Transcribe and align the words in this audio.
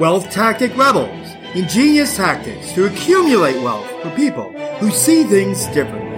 Wealth 0.00 0.30
Tactic 0.30 0.74
Rebels 0.78 1.36
ingenious 1.54 2.16
tactics 2.16 2.72
to 2.72 2.86
accumulate 2.86 3.62
wealth 3.62 3.86
for 4.00 4.08
people 4.16 4.50
who 4.78 4.90
see 4.90 5.24
things 5.24 5.66
differently. 5.66 6.08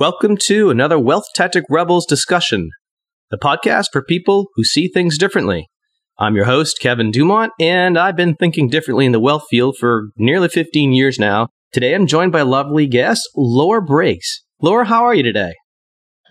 Welcome 0.00 0.36
to 0.46 0.70
another 0.70 0.98
Wealth 0.98 1.26
Tactic 1.36 1.62
Rebels 1.70 2.04
discussion, 2.04 2.70
the 3.30 3.38
podcast 3.38 3.90
for 3.92 4.02
people 4.02 4.48
who 4.56 4.64
see 4.64 4.88
things 4.88 5.16
differently. 5.16 5.68
I'm 6.18 6.34
your 6.34 6.46
host, 6.46 6.80
Kevin 6.80 7.12
Dumont, 7.12 7.52
and 7.60 7.96
I've 7.96 8.16
been 8.16 8.34
thinking 8.34 8.68
differently 8.68 9.06
in 9.06 9.12
the 9.12 9.20
wealth 9.20 9.44
field 9.48 9.76
for 9.78 10.08
nearly 10.16 10.48
15 10.48 10.94
years 10.94 11.20
now. 11.20 11.46
Today 11.72 11.94
I'm 11.94 12.08
joined 12.08 12.32
by 12.32 12.42
lovely 12.42 12.88
guest, 12.88 13.28
Laura 13.36 13.82
Briggs. 13.82 14.42
Laura, 14.60 14.84
how 14.84 15.04
are 15.04 15.14
you 15.14 15.22
today? 15.22 15.52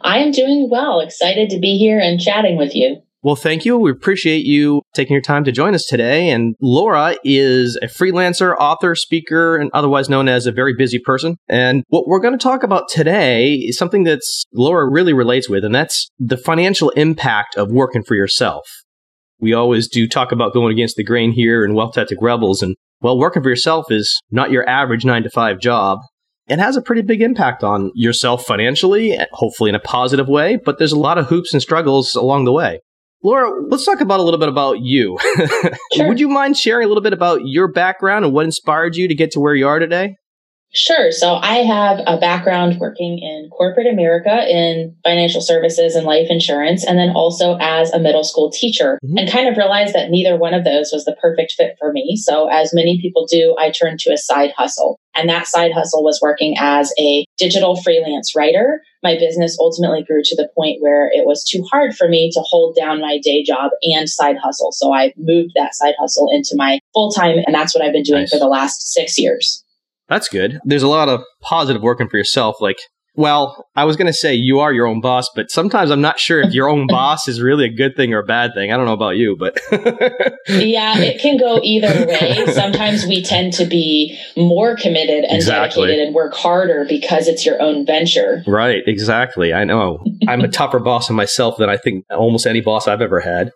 I 0.04 0.20
am 0.20 0.32
doing 0.32 0.70
well. 0.70 1.00
Excited 1.00 1.50
to 1.52 1.60
be 1.60 1.78
here 1.78 2.00
and 2.00 2.20
chatting 2.20 2.58
with 2.58 2.76
you. 2.76 3.02
Well, 3.24 3.36
thank 3.36 3.66
you. 3.66 3.78
We 3.78 3.92
appreciate 3.92 4.46
you 4.46 4.82
taking 4.96 5.14
your 5.14 5.22
time 5.22 5.44
to 5.44 5.52
join 5.52 5.76
us 5.76 5.86
today. 5.86 6.30
And 6.30 6.56
Laura 6.60 7.16
is 7.24 7.78
a 7.80 7.86
freelancer, 7.86 8.56
author, 8.60 8.96
speaker, 8.96 9.58
and 9.58 9.70
otherwise 9.74 10.10
known 10.10 10.28
as 10.28 10.48
a 10.48 10.52
very 10.52 10.74
busy 10.76 10.98
person. 10.98 11.38
And 11.48 11.84
what 11.90 12.08
we're 12.08 12.20
going 12.20 12.38
to 12.38 12.44
talk 12.44 12.64
about 12.64 12.90
today 12.90 13.54
is 13.54 13.78
something 13.78 14.06
that's 14.06 14.46
Laura 14.54 14.90
really 14.90 15.14
relates 15.14 15.48
with, 15.48 15.64
and 15.64 15.76
that's 15.76 16.10
the 16.18 16.38
financial 16.38 16.90
impact 16.92 17.56
of 17.58 17.72
working 17.72 18.04
for 18.04 18.16
yourself. 18.16 18.68
We 19.40 19.54
always 19.54 19.88
do 19.88 20.08
talk 20.08 20.32
about 20.32 20.54
going 20.54 20.74
against 20.74 20.96
the 20.96 21.04
grain 21.04 21.32
here 21.32 21.64
in 21.64 21.76
Wealth 21.76 21.94
Tactic 21.94 22.18
Rebels. 22.22 22.64
And 22.64 22.76
well, 23.02 23.20
working 23.20 23.44
for 23.44 23.50
yourself 23.50 23.92
is 23.92 24.20
not 24.32 24.50
your 24.50 24.68
average 24.68 25.06
nine 25.06 25.22
to 25.24 25.30
five 25.30 25.60
job 25.60 26.00
it 26.48 26.60
has 26.60 26.76
a 26.76 26.82
pretty 26.82 27.02
big 27.02 27.22
impact 27.22 27.64
on 27.64 27.92
yourself 27.94 28.46
financially, 28.46 29.18
hopefully 29.32 29.70
in 29.70 29.76
a 29.76 29.80
positive 29.80 30.28
way, 30.28 30.58
but 30.58 30.78
there's 30.78 30.92
a 30.92 31.00
lot 31.00 31.18
of 31.18 31.28
hoops 31.28 31.54
and 31.54 31.62
struggles 31.62 32.16
along 32.16 32.46
the 32.46 32.52
way. 32.52 32.80
Laura, 33.24 33.52
let's 33.70 33.86
talk 33.86 34.02
about 34.02 34.20
a 34.20 34.24
little 34.24 34.40
bit 34.40 34.50
about 34.50 34.80
you. 34.80 35.18
Sure. 35.94 36.08
Would 36.08 36.22
you 36.22 36.30
mind 36.30 36.56
sharing 36.56 36.86
a 36.86 36.88
little 36.88 37.04
bit 37.04 37.12
about 37.12 37.42
your 37.44 37.68
background 37.68 38.24
and 38.24 38.34
what 38.34 38.46
inspired 38.46 38.96
you 38.96 39.10
to 39.10 39.16
get 39.16 39.32
to 39.32 39.42
where 39.42 39.54
you 39.54 39.68
are 39.68 39.78
today? 39.78 40.16
Sure. 40.74 41.12
So 41.12 41.36
I 41.36 41.56
have 41.58 42.00
a 42.08 42.18
background 42.18 42.80
working 42.80 43.20
in 43.20 43.50
corporate 43.50 43.88
America 43.88 44.48
in 44.50 44.96
financial 45.04 45.42
services 45.42 45.96
and 45.96 46.06
life 46.06 46.28
insurance, 46.30 46.86
and 46.86 46.98
then 46.98 47.10
also 47.10 47.58
as 47.60 47.92
a 47.92 48.00
middle 48.00 48.24
school 48.24 48.50
teacher, 48.50 48.98
mm-hmm. 49.04 49.18
and 49.18 49.30
kind 49.30 49.50
of 49.50 49.58
realized 49.58 49.94
that 49.94 50.10
neither 50.10 50.38
one 50.38 50.54
of 50.54 50.64
those 50.64 50.92
was 50.94 51.04
the 51.04 51.16
perfect 51.22 51.54
fit 51.54 51.76
for 51.78 51.92
me. 51.92 52.16
So, 52.16 52.48
as 52.50 52.74
many 52.74 53.02
people 53.02 53.26
do, 53.30 53.56
I 53.60 53.72
turned 53.72 54.00
to 54.02 54.14
a 54.14 54.18
side 54.18 54.54
hustle. 54.58 54.98
And 55.14 55.28
that 55.28 55.46
side 55.46 55.74
hustle 55.74 56.06
was 56.06 56.22
working 56.22 56.56
as 56.58 56.94
a 56.98 57.26
digital 57.38 57.76
freelance 57.82 58.34
writer. 58.34 58.82
My 59.04 59.18
business 59.18 59.58
ultimately 59.60 60.04
grew 60.04 60.22
to 60.24 60.36
the 60.38 60.50
point 60.56 60.78
where 60.80 61.08
it 61.12 61.26
was 61.26 61.44
too 61.44 61.64
hard 61.70 61.96
for 61.96 62.08
me 62.08 62.32
to 62.34 62.40
hold 62.40 62.78
down 62.78 63.02
my 63.02 63.20
day 63.22 63.44
job 63.44 63.72
and 63.82 64.10
side 64.10 64.38
hustle. 64.42 64.72
So 64.72 64.94
I 64.94 65.12
moved 65.18 65.52
that 65.58 65.76
side 65.76 65.96
hustle 66.00 66.30
into 66.32 66.56
my 66.56 66.80
full 66.94 67.12
time, 67.12 67.40
and 67.46 67.54
that's 67.54 67.76
what 67.76 67.84
I've 67.84 67.92
been 67.92 68.04
doing 68.04 68.22
nice. 68.22 68.32
for 68.32 68.40
the 68.40 68.48
last 68.48 68.94
six 68.94 69.20
years. 69.20 69.66
That's 70.12 70.28
good. 70.28 70.60
There's 70.66 70.84
a 70.84 70.90
lot 70.90 71.08
of 71.08 71.24
positive 71.42 71.82
working 71.82 72.10
for 72.10 72.18
yourself. 72.18 72.58
Like, 72.60 72.76
well, 73.16 73.66
I 73.78 73.86
was 73.86 73.96
going 73.96 74.08
to 74.08 74.14
say 74.14 74.34
you 74.34 74.60
are 74.60 74.74
your 74.74 74.86
own 74.86 75.00
boss, 75.00 75.30
but 75.34 75.50
sometimes 75.50 75.90
I'm 75.90 76.02
not 76.02 76.20
sure 76.20 76.42
if 76.42 76.54
your 76.54 76.68
own 76.68 76.86
boss 76.90 77.30
is 77.30 77.42
really 77.42 77.64
a 77.64 77.74
good 77.74 77.96
thing 77.96 78.14
or 78.14 78.20
a 78.20 78.26
bad 78.26 78.52
thing. 78.54 78.74
I 78.74 78.78
don't 78.78 78.86
know 78.86 78.92
about 78.94 79.16
you, 79.16 79.38
but. 79.40 79.58
yeah, 80.50 80.98
it 80.98 81.22
can 81.22 81.38
go 81.38 81.62
either 81.64 82.06
way. 82.08 82.46
Sometimes 82.54 83.06
we 83.06 83.24
tend 83.24 83.54
to 83.54 83.64
be 83.64 84.20
more 84.36 84.76
committed 84.76 85.24
and 85.24 85.38
exactly. 85.38 85.84
dedicated 85.88 86.08
and 86.08 86.14
work 86.14 86.34
harder 86.34 86.86
because 86.90 87.30
it's 87.30 87.46
your 87.46 87.62
own 87.62 87.86
venture. 87.86 88.44
Right, 88.46 88.84
exactly. 88.86 89.54
I 89.54 89.64
know. 89.64 90.04
I'm 90.28 90.42
a 90.42 90.50
tougher 90.50 90.80
boss 90.80 91.10
on 91.10 91.16
myself 91.16 91.56
than 91.58 91.70
I 91.70 91.78
think 91.78 92.04
almost 92.12 92.46
any 92.46 92.60
boss 92.60 92.86
I've 92.86 93.02
ever 93.02 93.22
had. 93.22 93.52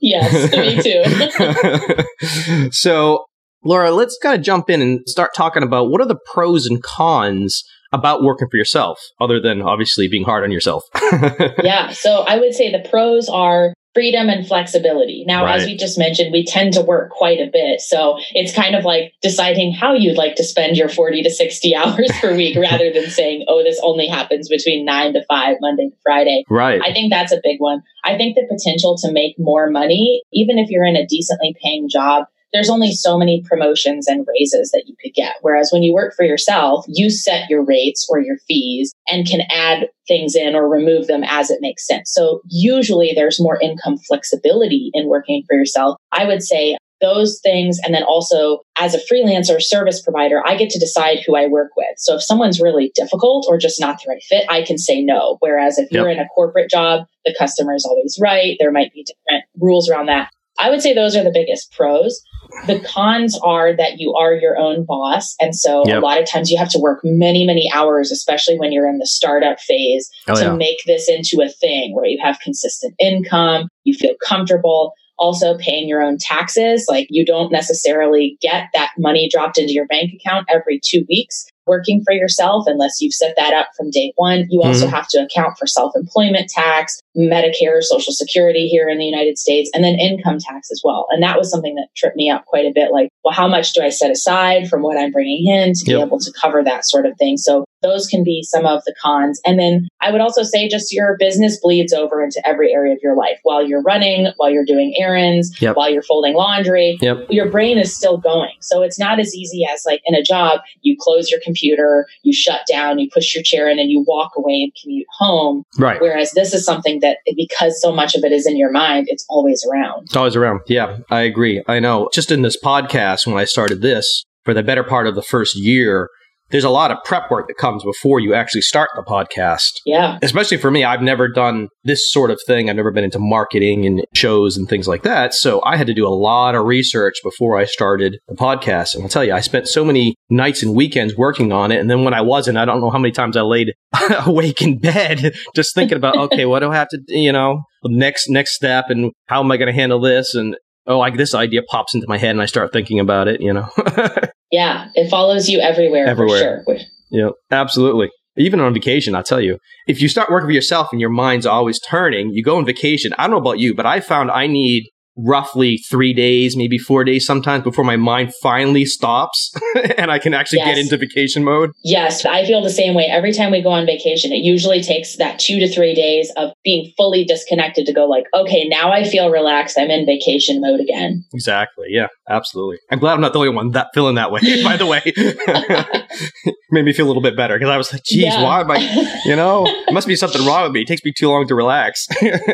Yes, 0.00 0.50
me 0.50 0.82
too. 0.82 2.70
so 2.72 3.24
Laura, 3.64 3.90
let's 3.90 4.18
kind 4.22 4.36
of 4.36 4.44
jump 4.44 4.70
in 4.70 4.82
and 4.82 5.08
start 5.08 5.30
talking 5.36 5.62
about 5.62 5.90
what 5.90 6.00
are 6.00 6.06
the 6.06 6.18
pros 6.32 6.66
and 6.66 6.82
cons 6.82 7.64
about 7.92 8.22
working 8.22 8.48
for 8.50 8.56
yourself, 8.56 8.98
other 9.20 9.40
than 9.40 9.62
obviously 9.62 10.08
being 10.08 10.24
hard 10.24 10.44
on 10.44 10.50
yourself. 10.50 10.84
yeah. 11.62 11.90
So 11.90 12.24
I 12.26 12.38
would 12.38 12.54
say 12.54 12.72
the 12.72 12.88
pros 12.88 13.28
are 13.28 13.74
freedom 13.94 14.28
and 14.28 14.46
flexibility. 14.46 15.24
Now, 15.26 15.44
right. 15.44 15.60
as 15.60 15.66
we 15.66 15.76
just 15.76 15.98
mentioned, 15.98 16.32
we 16.32 16.46
tend 16.46 16.72
to 16.74 16.80
work 16.80 17.10
quite 17.10 17.38
a 17.38 17.50
bit. 17.52 17.80
So 17.80 18.16
it's 18.32 18.54
kind 18.54 18.74
of 18.74 18.84
like 18.84 19.12
deciding 19.20 19.74
how 19.74 19.92
you'd 19.92 20.16
like 20.16 20.34
to 20.36 20.44
spend 20.44 20.78
your 20.78 20.88
40 20.88 21.22
to 21.22 21.30
60 21.30 21.74
hours 21.76 22.10
per 22.20 22.34
week 22.34 22.56
rather 22.56 22.90
than 22.90 23.10
saying, 23.10 23.44
oh, 23.48 23.62
this 23.62 23.78
only 23.82 24.06
happens 24.06 24.48
between 24.48 24.86
nine 24.86 25.12
to 25.12 25.22
five, 25.28 25.56
Monday 25.60 25.90
to 25.90 25.96
Friday. 26.02 26.44
Right. 26.48 26.80
I 26.82 26.92
think 26.92 27.12
that's 27.12 27.32
a 27.32 27.40
big 27.42 27.58
one. 27.58 27.82
I 28.04 28.16
think 28.16 28.34
the 28.34 28.46
potential 28.50 28.96
to 29.02 29.12
make 29.12 29.38
more 29.38 29.68
money, 29.70 30.22
even 30.32 30.58
if 30.58 30.70
you're 30.70 30.86
in 30.86 30.96
a 30.96 31.06
decently 31.06 31.54
paying 31.62 31.88
job, 31.90 32.24
there's 32.52 32.70
only 32.70 32.92
so 32.92 33.18
many 33.18 33.42
promotions 33.48 34.06
and 34.06 34.26
raises 34.28 34.70
that 34.70 34.84
you 34.86 34.94
could 35.02 35.14
get. 35.14 35.36
Whereas 35.42 35.70
when 35.72 35.82
you 35.82 35.94
work 35.94 36.14
for 36.14 36.24
yourself, 36.24 36.84
you 36.88 37.10
set 37.10 37.48
your 37.48 37.64
rates 37.64 38.06
or 38.10 38.20
your 38.20 38.36
fees 38.46 38.92
and 39.08 39.26
can 39.26 39.42
add 39.50 39.88
things 40.06 40.34
in 40.34 40.54
or 40.54 40.68
remove 40.68 41.06
them 41.06 41.24
as 41.24 41.50
it 41.50 41.60
makes 41.60 41.86
sense. 41.86 42.12
So 42.12 42.42
usually 42.48 43.12
there's 43.14 43.40
more 43.40 43.60
income 43.60 43.98
flexibility 43.98 44.90
in 44.94 45.08
working 45.08 45.44
for 45.48 45.56
yourself. 45.56 45.96
I 46.12 46.26
would 46.26 46.42
say 46.42 46.76
those 47.02 47.40
things. 47.42 47.78
And 47.84 47.92
then 47.92 48.04
also 48.04 48.60
as 48.78 48.94
a 48.94 49.00
freelancer 49.12 49.60
service 49.60 50.00
provider, 50.00 50.40
I 50.46 50.56
get 50.56 50.70
to 50.70 50.78
decide 50.78 51.18
who 51.26 51.36
I 51.36 51.48
work 51.48 51.72
with. 51.76 51.98
So 51.98 52.14
if 52.14 52.22
someone's 52.22 52.60
really 52.60 52.92
difficult 52.94 53.44
or 53.48 53.58
just 53.58 53.80
not 53.80 53.98
the 53.98 54.10
right 54.10 54.22
fit, 54.22 54.44
I 54.48 54.62
can 54.62 54.78
say 54.78 55.02
no. 55.02 55.36
Whereas 55.40 55.78
if 55.78 55.90
you're 55.90 56.08
in 56.08 56.20
a 56.20 56.28
corporate 56.28 56.70
job, 56.70 57.06
the 57.24 57.34
customer 57.38 57.74
is 57.74 57.84
always 57.84 58.18
right. 58.22 58.56
There 58.58 58.72
might 58.72 58.92
be 58.94 59.04
different 59.04 59.44
rules 59.60 59.90
around 59.90 60.06
that. 60.06 60.30
I 60.58 60.70
would 60.70 60.82
say 60.82 60.94
those 60.94 61.16
are 61.16 61.24
the 61.24 61.32
biggest 61.32 61.72
pros. 61.72 62.22
The 62.66 62.80
cons 62.80 63.38
are 63.42 63.74
that 63.74 63.98
you 63.98 64.14
are 64.14 64.34
your 64.34 64.58
own 64.58 64.84
boss. 64.84 65.34
And 65.40 65.56
so 65.56 65.84
yep. 65.86 66.02
a 66.02 66.04
lot 66.04 66.20
of 66.20 66.28
times 66.28 66.50
you 66.50 66.58
have 66.58 66.68
to 66.70 66.78
work 66.78 67.00
many, 67.02 67.46
many 67.46 67.70
hours, 67.72 68.10
especially 68.10 68.58
when 68.58 68.72
you're 68.72 68.88
in 68.88 68.98
the 68.98 69.06
startup 69.06 69.58
phase, 69.58 70.10
oh, 70.28 70.34
to 70.34 70.42
yeah. 70.42 70.54
make 70.54 70.78
this 70.86 71.08
into 71.08 71.42
a 71.42 71.48
thing 71.48 71.94
where 71.94 72.04
you 72.04 72.18
have 72.22 72.38
consistent 72.40 72.94
income, 73.00 73.68
you 73.84 73.94
feel 73.94 74.14
comfortable 74.26 74.92
also 75.18 75.56
paying 75.56 75.88
your 75.88 76.02
own 76.02 76.18
taxes. 76.18 76.86
Like 76.88 77.06
you 77.08 77.24
don't 77.24 77.52
necessarily 77.52 78.36
get 78.40 78.68
that 78.74 78.90
money 78.98 79.28
dropped 79.32 79.56
into 79.56 79.72
your 79.72 79.86
bank 79.86 80.10
account 80.12 80.46
every 80.52 80.80
two 80.82 81.04
weeks 81.08 81.46
working 81.66 82.02
for 82.04 82.12
yourself 82.12 82.64
unless 82.66 83.00
you've 83.00 83.14
set 83.14 83.34
that 83.36 83.52
up 83.52 83.68
from 83.76 83.90
day 83.90 84.12
one. 84.16 84.46
You 84.50 84.62
also 84.62 84.86
mm-hmm. 84.86 84.94
have 84.94 85.08
to 85.08 85.18
account 85.18 85.58
for 85.58 85.66
self 85.66 85.92
employment 85.94 86.48
tax, 86.48 87.00
Medicare, 87.16 87.82
Social 87.82 88.12
Security 88.12 88.68
here 88.68 88.88
in 88.88 88.98
the 88.98 89.04
United 89.04 89.38
States, 89.38 89.70
and 89.74 89.84
then 89.84 89.94
income 89.94 90.38
tax 90.38 90.70
as 90.70 90.80
well. 90.84 91.06
And 91.10 91.22
that 91.22 91.38
was 91.38 91.50
something 91.50 91.74
that 91.76 91.88
tripped 91.96 92.16
me 92.16 92.30
up 92.30 92.44
quite 92.46 92.66
a 92.66 92.72
bit. 92.74 92.92
Like, 92.92 93.10
well, 93.24 93.34
how 93.34 93.48
much 93.48 93.72
do 93.72 93.82
I 93.82 93.88
set 93.88 94.10
aside 94.10 94.68
from 94.68 94.82
what 94.82 94.98
I'm 94.98 95.12
bringing 95.12 95.46
in 95.46 95.74
to 95.74 95.84
yep. 95.86 95.98
be 95.98 96.02
able 96.02 96.18
to 96.18 96.32
cover 96.40 96.62
that 96.64 96.86
sort 96.86 97.06
of 97.06 97.16
thing? 97.18 97.36
So 97.36 97.64
those 97.82 98.06
can 98.06 98.24
be 98.24 98.42
some 98.42 98.64
of 98.64 98.82
the 98.84 98.94
cons. 99.02 99.40
And 99.44 99.58
then 99.58 99.88
I 100.00 100.10
would 100.10 100.20
also 100.20 100.42
say 100.42 100.68
just 100.68 100.92
your 100.92 101.16
business 101.18 101.58
bleeds 101.60 101.92
over 101.92 102.22
into 102.22 102.40
every 102.46 102.72
area 102.72 102.92
of 102.92 103.00
your 103.02 103.16
life 103.16 103.38
while 103.42 103.66
you're 103.66 103.82
running, 103.82 104.28
while 104.36 104.50
you're 104.50 104.64
doing 104.64 104.94
errands, 104.98 105.60
yep. 105.60 105.76
while 105.76 105.90
you're 105.90 106.02
folding 106.02 106.34
laundry. 106.34 106.96
Yep. 107.00 107.26
Your 107.30 107.50
brain 107.50 107.78
is 107.78 107.94
still 107.94 108.16
going. 108.16 108.54
So 108.60 108.82
it's 108.82 108.98
not 108.98 109.18
as 109.18 109.34
easy 109.34 109.66
as 109.70 109.82
like 109.84 110.00
in 110.06 110.14
a 110.14 110.22
job, 110.22 110.60
you 110.80 110.96
close 110.98 111.30
your 111.30 111.40
computer, 111.44 111.51
you 111.60 112.32
shut 112.32 112.60
down, 112.70 112.98
you 112.98 113.08
push 113.12 113.34
your 113.34 113.42
chair 113.42 113.68
in 113.68 113.78
and 113.78 113.90
you 113.90 114.04
walk 114.06 114.32
away 114.36 114.62
and 114.62 114.72
commute 114.80 115.06
home. 115.18 115.64
Right. 115.78 116.00
Whereas 116.00 116.32
this 116.32 116.54
is 116.54 116.64
something 116.64 117.00
that 117.00 117.18
because 117.36 117.80
so 117.80 117.92
much 117.92 118.14
of 118.14 118.24
it 118.24 118.32
is 118.32 118.46
in 118.46 118.56
your 118.56 118.70
mind, 118.70 119.06
it's 119.08 119.24
always 119.28 119.64
around. 119.70 120.04
It's 120.04 120.16
always 120.16 120.36
around. 120.36 120.60
Yeah, 120.66 120.98
I 121.10 121.22
agree. 121.22 121.62
I 121.66 121.80
know. 121.80 122.08
Just 122.12 122.30
in 122.30 122.42
this 122.42 122.60
podcast, 122.62 123.26
when 123.26 123.36
I 123.36 123.44
started 123.44 123.82
this, 123.82 124.24
for 124.44 124.54
the 124.54 124.62
better 124.62 124.82
part 124.82 125.06
of 125.06 125.14
the 125.14 125.22
first 125.22 125.56
year, 125.56 126.08
there's 126.52 126.64
a 126.64 126.70
lot 126.70 126.90
of 126.90 126.98
prep 127.04 127.30
work 127.30 127.48
that 127.48 127.56
comes 127.56 127.82
before 127.82 128.20
you 128.20 128.34
actually 128.34 128.60
start 128.60 128.90
the 128.94 129.02
podcast. 129.02 129.80
Yeah. 129.84 130.18
Especially 130.22 130.58
for 130.58 130.70
me, 130.70 130.84
I've 130.84 131.02
never 131.02 131.26
done 131.26 131.68
this 131.82 132.12
sort 132.12 132.30
of 132.30 132.38
thing. 132.46 132.70
I've 132.70 132.76
never 132.76 132.92
been 132.92 133.04
into 133.04 133.18
marketing 133.18 133.86
and 133.86 134.04
shows 134.14 134.56
and 134.56 134.68
things 134.68 134.86
like 134.86 135.02
that. 135.02 135.34
So 135.34 135.62
I 135.64 135.76
had 135.76 135.86
to 135.88 135.94
do 135.94 136.06
a 136.06 136.10
lot 136.10 136.54
of 136.54 136.66
research 136.66 137.16
before 137.24 137.58
I 137.58 137.64
started 137.64 138.18
the 138.28 138.34
podcast. 138.34 138.94
And 138.94 139.02
I'll 139.02 139.08
tell 139.08 139.24
you, 139.24 139.32
I 139.32 139.40
spent 139.40 139.66
so 139.66 139.84
many 139.84 140.14
nights 140.30 140.62
and 140.62 140.74
weekends 140.74 141.16
working 141.16 141.52
on 141.52 141.72
it. 141.72 141.80
And 141.80 141.90
then 141.90 142.04
when 142.04 142.14
I 142.14 142.20
wasn't, 142.20 142.58
I 142.58 142.64
don't 142.66 142.80
know 142.80 142.90
how 142.90 142.98
many 142.98 143.12
times 143.12 143.36
I 143.36 143.42
laid 143.42 143.72
awake 144.26 144.60
in 144.60 144.78
bed 144.78 145.34
just 145.56 145.74
thinking 145.74 145.96
about, 145.96 146.16
okay, 146.16 146.44
what 146.44 146.60
do 146.60 146.70
I 146.70 146.76
have 146.76 146.88
to, 146.90 147.00
you 147.08 147.32
know, 147.32 147.62
next, 147.84 148.28
next 148.28 148.54
step 148.54 148.86
and 148.90 149.10
how 149.26 149.42
am 149.42 149.50
I 149.50 149.56
going 149.56 149.72
to 149.72 149.74
handle 149.74 150.00
this? 150.00 150.34
And 150.34 150.54
oh, 150.86 150.98
like 150.98 151.16
this 151.16 151.34
idea 151.34 151.62
pops 151.62 151.94
into 151.94 152.06
my 152.08 152.18
head 152.18 152.30
and 152.30 152.42
I 152.42 152.46
start 152.46 152.72
thinking 152.72 153.00
about 153.00 153.28
it, 153.28 153.40
you 153.40 153.52
know. 153.52 153.68
yeah, 154.50 154.88
it 154.94 155.10
follows 155.10 155.48
you 155.48 155.60
everywhere, 155.60 156.06
everywhere. 156.06 156.64
sure. 156.66 156.78
Yeah, 157.10 157.30
absolutely. 157.50 158.10
Even 158.38 158.60
on 158.60 158.72
vacation, 158.72 159.14
I'll 159.14 159.22
tell 159.22 159.40
you, 159.40 159.58
if 159.86 160.00
you 160.00 160.08
start 160.08 160.30
working 160.30 160.48
for 160.48 160.52
yourself 160.52 160.88
and 160.90 161.00
your 161.00 161.10
mind's 161.10 161.44
always 161.44 161.78
turning, 161.78 162.30
you 162.30 162.42
go 162.42 162.56
on 162.56 162.64
vacation. 162.64 163.12
I 163.18 163.24
don't 163.24 163.32
know 163.32 163.36
about 163.36 163.58
you, 163.58 163.74
but 163.74 163.84
I 163.84 164.00
found 164.00 164.30
I 164.30 164.46
need 164.46 164.88
roughly 165.16 165.78
three 165.90 166.12
days, 166.12 166.56
maybe 166.56 166.78
four 166.78 167.04
days 167.04 167.26
sometimes 167.26 167.64
before 167.64 167.84
my 167.84 167.96
mind 167.96 168.32
finally 168.42 168.84
stops 168.84 169.52
and 169.98 170.10
I 170.10 170.18
can 170.18 170.34
actually 170.34 170.60
yes. 170.60 170.68
get 170.68 170.78
into 170.78 170.96
vacation 170.96 171.44
mode. 171.44 171.70
Yes, 171.84 172.24
I 172.24 172.44
feel 172.44 172.62
the 172.62 172.70
same 172.70 172.94
way. 172.94 173.04
Every 173.04 173.32
time 173.32 173.52
we 173.52 173.62
go 173.62 173.70
on 173.70 173.84
vacation, 173.84 174.32
it 174.32 174.42
usually 174.42 174.82
takes 174.82 175.16
that 175.16 175.38
two 175.38 175.58
to 175.58 175.68
three 175.72 175.94
days 175.94 176.32
of 176.36 176.50
being 176.64 176.92
fully 176.96 177.24
disconnected 177.24 177.86
to 177.86 177.92
go 177.92 178.06
like, 178.06 178.24
okay, 178.34 178.66
now 178.68 178.90
I 178.90 179.04
feel 179.04 179.30
relaxed. 179.30 179.78
I'm 179.78 179.90
in 179.90 180.06
vacation 180.06 180.60
mode 180.60 180.80
again. 180.80 181.24
Exactly. 181.34 181.88
Yeah, 181.90 182.08
absolutely. 182.28 182.78
I'm 182.90 182.98
glad 182.98 183.14
I'm 183.14 183.20
not 183.20 183.32
the 183.32 183.38
only 183.38 183.50
one 183.50 183.70
that 183.72 183.88
feeling 183.94 184.14
that 184.14 184.32
way, 184.32 184.40
by 184.64 184.76
the 184.76 184.86
way. 184.86 185.02
Made 186.70 186.86
me 186.86 186.94
feel 186.94 187.04
a 187.04 187.08
little 187.08 187.22
bit 187.22 187.36
better 187.36 187.58
because 187.58 187.68
I 187.68 187.76
was 187.76 187.92
like, 187.92 188.02
geez, 188.04 188.24
yeah. 188.24 188.42
why 188.42 188.60
am 188.60 188.70
I, 188.70 188.78
you 189.26 189.36
know, 189.36 189.66
it 189.66 189.92
must 189.92 190.06
be 190.06 190.16
something 190.16 190.44
wrong 190.46 190.62
with 190.62 190.72
me. 190.72 190.80
It 190.82 190.88
takes 190.88 191.04
me 191.04 191.12
too 191.14 191.28
long 191.28 191.46
to 191.48 191.54
relax. 191.54 192.06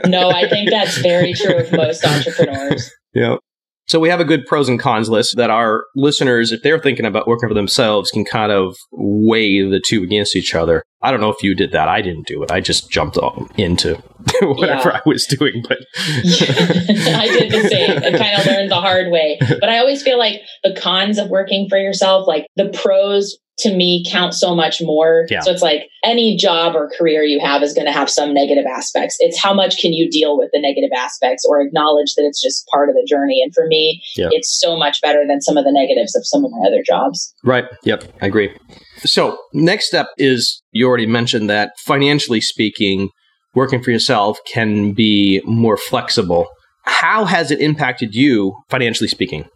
no, 0.07 0.31
I 0.31 0.49
think 0.49 0.71
that's 0.71 0.99
very 0.99 1.35
true 1.35 1.57
of 1.57 1.71
most 1.71 2.05
entrepreneurs. 2.05 2.48
Yeah. 3.15 3.37
So 3.89 3.99
we 3.99 4.11
have 4.11 4.21
a 4.21 4.25
good 4.25 4.45
pros 4.45 4.69
and 4.69 4.79
cons 4.79 5.09
list 5.09 5.39
that 5.39 5.49
our 5.49 5.87
listeners, 5.97 6.53
if 6.53 6.63
they're 6.63 6.79
thinking 6.79 7.07
about 7.07 7.27
working 7.27 7.49
for 7.49 7.55
themselves, 7.55 8.11
can 8.11 8.23
kind 8.23 8.53
of 8.53 8.77
weigh 8.93 9.63
the 9.63 9.83
two 9.85 10.03
against 10.03 10.37
each 10.37 10.55
other. 10.55 10.83
I 11.01 11.11
don't 11.11 11.23
know 11.23 11.31
if 11.31 11.43
you 11.43 11.55
did 11.55 11.73
that. 11.73 11.89
I 11.89 12.03
didn't 12.03 12.27
do 12.27 12.43
it. 12.43 12.53
I 12.53 12.61
just 12.61 12.91
jumped 12.91 13.17
into 13.57 13.95
whatever 14.43 14.91
yeah. 14.91 14.97
I 14.99 15.09
was 15.09 15.25
doing. 15.25 15.65
But 15.67 15.79
I 15.97 17.29
did 17.33 17.51
the 17.51 17.69
same. 17.71 17.91
I 17.97 18.19
kind 18.19 18.39
of 18.39 18.47
learned 18.47 18.71
the 18.71 18.81
hard 18.81 19.11
way. 19.11 19.39
But 19.41 19.71
I 19.71 19.79
always 19.79 20.03
feel 20.03 20.19
like 20.19 20.43
the 20.63 20.75
cons 20.79 21.17
of 21.17 21.31
working 21.31 21.67
for 21.71 21.79
yourself, 21.79 22.29
like 22.29 22.47
the 22.57 22.69
pros 22.69 23.39
to 23.59 23.75
me 23.75 24.05
count 24.09 24.35
so 24.35 24.55
much 24.55 24.81
more. 24.81 25.27
Yeah. 25.29 25.41
So 25.41 25.51
it's 25.51 25.63
like 25.63 25.89
any 26.05 26.37
job 26.37 26.77
or 26.77 26.91
career 26.97 27.25
you 27.25 27.41
have 27.41 27.63
is 27.63 27.75
going 27.75 27.87
to 27.87 27.93
have 27.93 28.09
some 28.09 28.33
negative 28.33 28.65
aspects. 28.67 29.17
It's 29.19 29.41
how 29.41 29.53
much 29.53 29.79
can 29.79 29.93
you 29.93 30.09
deal 30.09 30.39
with 30.39 30.51
the 30.53 30.61
negative 30.61 30.91
aspects 30.97 31.45
or 31.49 31.61
acknowledge 31.61 32.15
that 32.15 32.23
it's 32.23 32.41
just 32.41 32.67
part 32.73 32.89
of 32.89 32.95
the 32.95 33.07
journey. 33.09 33.43
And 33.43 33.53
for 33.53 33.67
me, 33.67 34.03
yeah. 34.17 34.29
it's 34.31 34.59
so 34.61 34.77
much 34.77 35.01
better 35.01 35.25
than 35.27 35.41
some 35.41 35.57
of 35.57 35.65
the 35.65 35.73
negatives 35.73 36.15
of 36.15 36.25
some 36.25 36.45
of 36.45 36.53
my 36.53 36.69
other 36.69 36.83
jobs. 36.87 37.35
Right. 37.45 37.65
Yep. 37.85 38.05
I 38.23 38.27
agree. 38.27 38.57
So 38.99 39.39
next 39.53 39.89
step 39.89 40.09
is 40.19 40.63
you 40.73 40.87
already 40.87 41.07
mentioned 41.07 41.51
that 41.51 41.73
financially 41.79 42.41
speaking, 42.41 43.11
working 43.55 43.83
for 43.83 43.91
yourself 43.91 44.39
can 44.53 44.93
be 44.93 45.43
more 45.45 45.77
flexible. 45.77 46.47
How 46.85 47.25
has 47.25 47.51
it 47.51 47.61
impacted 47.61 48.15
you 48.15 48.55
financially 48.69 49.09
speaking? 49.09 49.49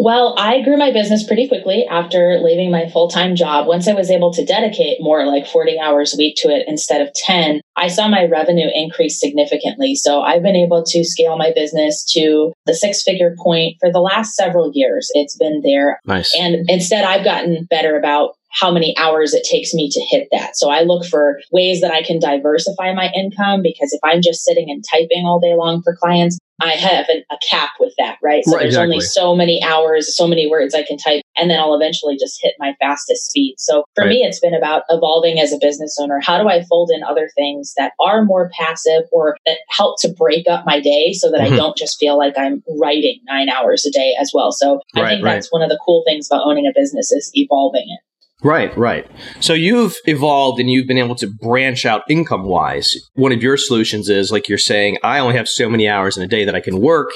Well, 0.00 0.36
I 0.38 0.62
grew 0.62 0.76
my 0.76 0.92
business 0.92 1.24
pretty 1.26 1.48
quickly 1.48 1.84
after 1.90 2.38
leaving 2.40 2.70
my 2.70 2.88
full 2.88 3.08
time 3.08 3.34
job. 3.34 3.66
Once 3.66 3.88
I 3.88 3.94
was 3.94 4.10
able 4.10 4.32
to 4.32 4.44
dedicate 4.44 4.98
more 5.00 5.26
like 5.26 5.46
40 5.46 5.78
hours 5.80 6.14
a 6.14 6.16
week 6.16 6.36
to 6.38 6.48
it 6.48 6.64
instead 6.68 7.00
of 7.00 7.12
10, 7.14 7.60
I 7.76 7.88
saw 7.88 8.06
my 8.06 8.24
revenue 8.24 8.68
increase 8.72 9.18
significantly. 9.18 9.96
So 9.96 10.22
I've 10.22 10.42
been 10.42 10.54
able 10.54 10.84
to 10.84 11.04
scale 11.04 11.36
my 11.36 11.52
business 11.52 12.04
to 12.12 12.52
the 12.64 12.74
six 12.74 13.02
figure 13.02 13.34
point 13.42 13.76
for 13.80 13.90
the 13.90 14.00
last 14.00 14.36
several 14.36 14.70
years. 14.72 15.10
It's 15.14 15.36
been 15.36 15.62
there. 15.64 15.98
Nice. 16.04 16.32
And 16.38 16.70
instead, 16.70 17.04
I've 17.04 17.24
gotten 17.24 17.66
better 17.68 17.98
about 17.98 18.36
how 18.50 18.70
many 18.72 18.96
hours 18.96 19.34
it 19.34 19.44
takes 19.44 19.74
me 19.74 19.90
to 19.90 20.00
hit 20.00 20.28
that. 20.30 20.56
So 20.56 20.70
I 20.70 20.82
look 20.82 21.04
for 21.06 21.40
ways 21.52 21.80
that 21.80 21.90
I 21.90 22.02
can 22.02 22.18
diversify 22.18 22.94
my 22.94 23.10
income 23.14 23.62
because 23.62 23.92
if 23.92 24.00
I'm 24.04 24.22
just 24.22 24.44
sitting 24.44 24.70
and 24.70 24.82
typing 24.88 25.24
all 25.26 25.40
day 25.40 25.54
long 25.54 25.82
for 25.82 25.96
clients, 25.96 26.38
I 26.60 26.72
have 26.72 27.06
a, 27.08 27.24
a 27.32 27.38
cap 27.48 27.70
with 27.78 27.94
that, 27.98 28.18
right? 28.22 28.44
So 28.44 28.52
right, 28.52 28.62
there's 28.62 28.74
exactly. 28.74 28.94
only 28.94 29.00
so 29.00 29.36
many 29.36 29.62
hours, 29.62 30.16
so 30.16 30.26
many 30.26 30.48
words 30.48 30.74
I 30.74 30.82
can 30.82 30.96
type, 30.96 31.22
and 31.36 31.50
then 31.50 31.58
I'll 31.60 31.74
eventually 31.74 32.16
just 32.16 32.38
hit 32.42 32.54
my 32.58 32.74
fastest 32.80 33.26
speed. 33.26 33.54
So 33.58 33.84
for 33.94 34.04
right. 34.04 34.10
me, 34.10 34.16
it's 34.24 34.40
been 34.40 34.54
about 34.54 34.82
evolving 34.88 35.38
as 35.38 35.52
a 35.52 35.58
business 35.60 35.96
owner. 36.00 36.20
How 36.20 36.42
do 36.42 36.48
I 36.48 36.64
fold 36.64 36.90
in 36.92 37.02
other 37.04 37.30
things 37.36 37.74
that 37.76 37.92
are 38.00 38.24
more 38.24 38.50
passive 38.58 39.02
or 39.12 39.36
that 39.46 39.58
help 39.68 40.00
to 40.00 40.08
break 40.08 40.48
up 40.48 40.64
my 40.66 40.80
day 40.80 41.12
so 41.12 41.30
that 41.30 41.40
mm-hmm. 41.40 41.54
I 41.54 41.56
don't 41.56 41.76
just 41.76 41.98
feel 41.98 42.18
like 42.18 42.34
I'm 42.36 42.62
writing 42.80 43.20
nine 43.24 43.48
hours 43.48 43.86
a 43.86 43.90
day 43.90 44.14
as 44.20 44.32
well? 44.34 44.50
So 44.50 44.80
I 44.96 45.00
right, 45.00 45.08
think 45.10 45.24
that's 45.24 45.52
one 45.52 45.62
of 45.62 45.68
the 45.68 45.80
cool 45.84 46.02
things 46.06 46.28
about 46.28 46.42
owning 46.44 46.66
a 46.66 46.72
business 46.74 47.12
is 47.12 47.30
evolving 47.34 47.86
it. 47.88 48.00
Right, 48.42 48.76
right. 48.78 49.10
So 49.40 49.52
you've 49.52 49.96
evolved 50.04 50.60
and 50.60 50.70
you've 50.70 50.86
been 50.86 50.98
able 50.98 51.16
to 51.16 51.28
branch 51.40 51.84
out 51.84 52.02
income 52.08 52.44
wise. 52.44 52.94
One 53.14 53.32
of 53.32 53.42
your 53.42 53.56
solutions 53.56 54.08
is, 54.08 54.30
like 54.30 54.48
you're 54.48 54.58
saying, 54.58 54.98
I 55.02 55.18
only 55.18 55.36
have 55.36 55.48
so 55.48 55.68
many 55.68 55.88
hours 55.88 56.16
in 56.16 56.22
a 56.22 56.28
day 56.28 56.44
that 56.44 56.54
I 56.54 56.60
can 56.60 56.80
work. 56.80 57.10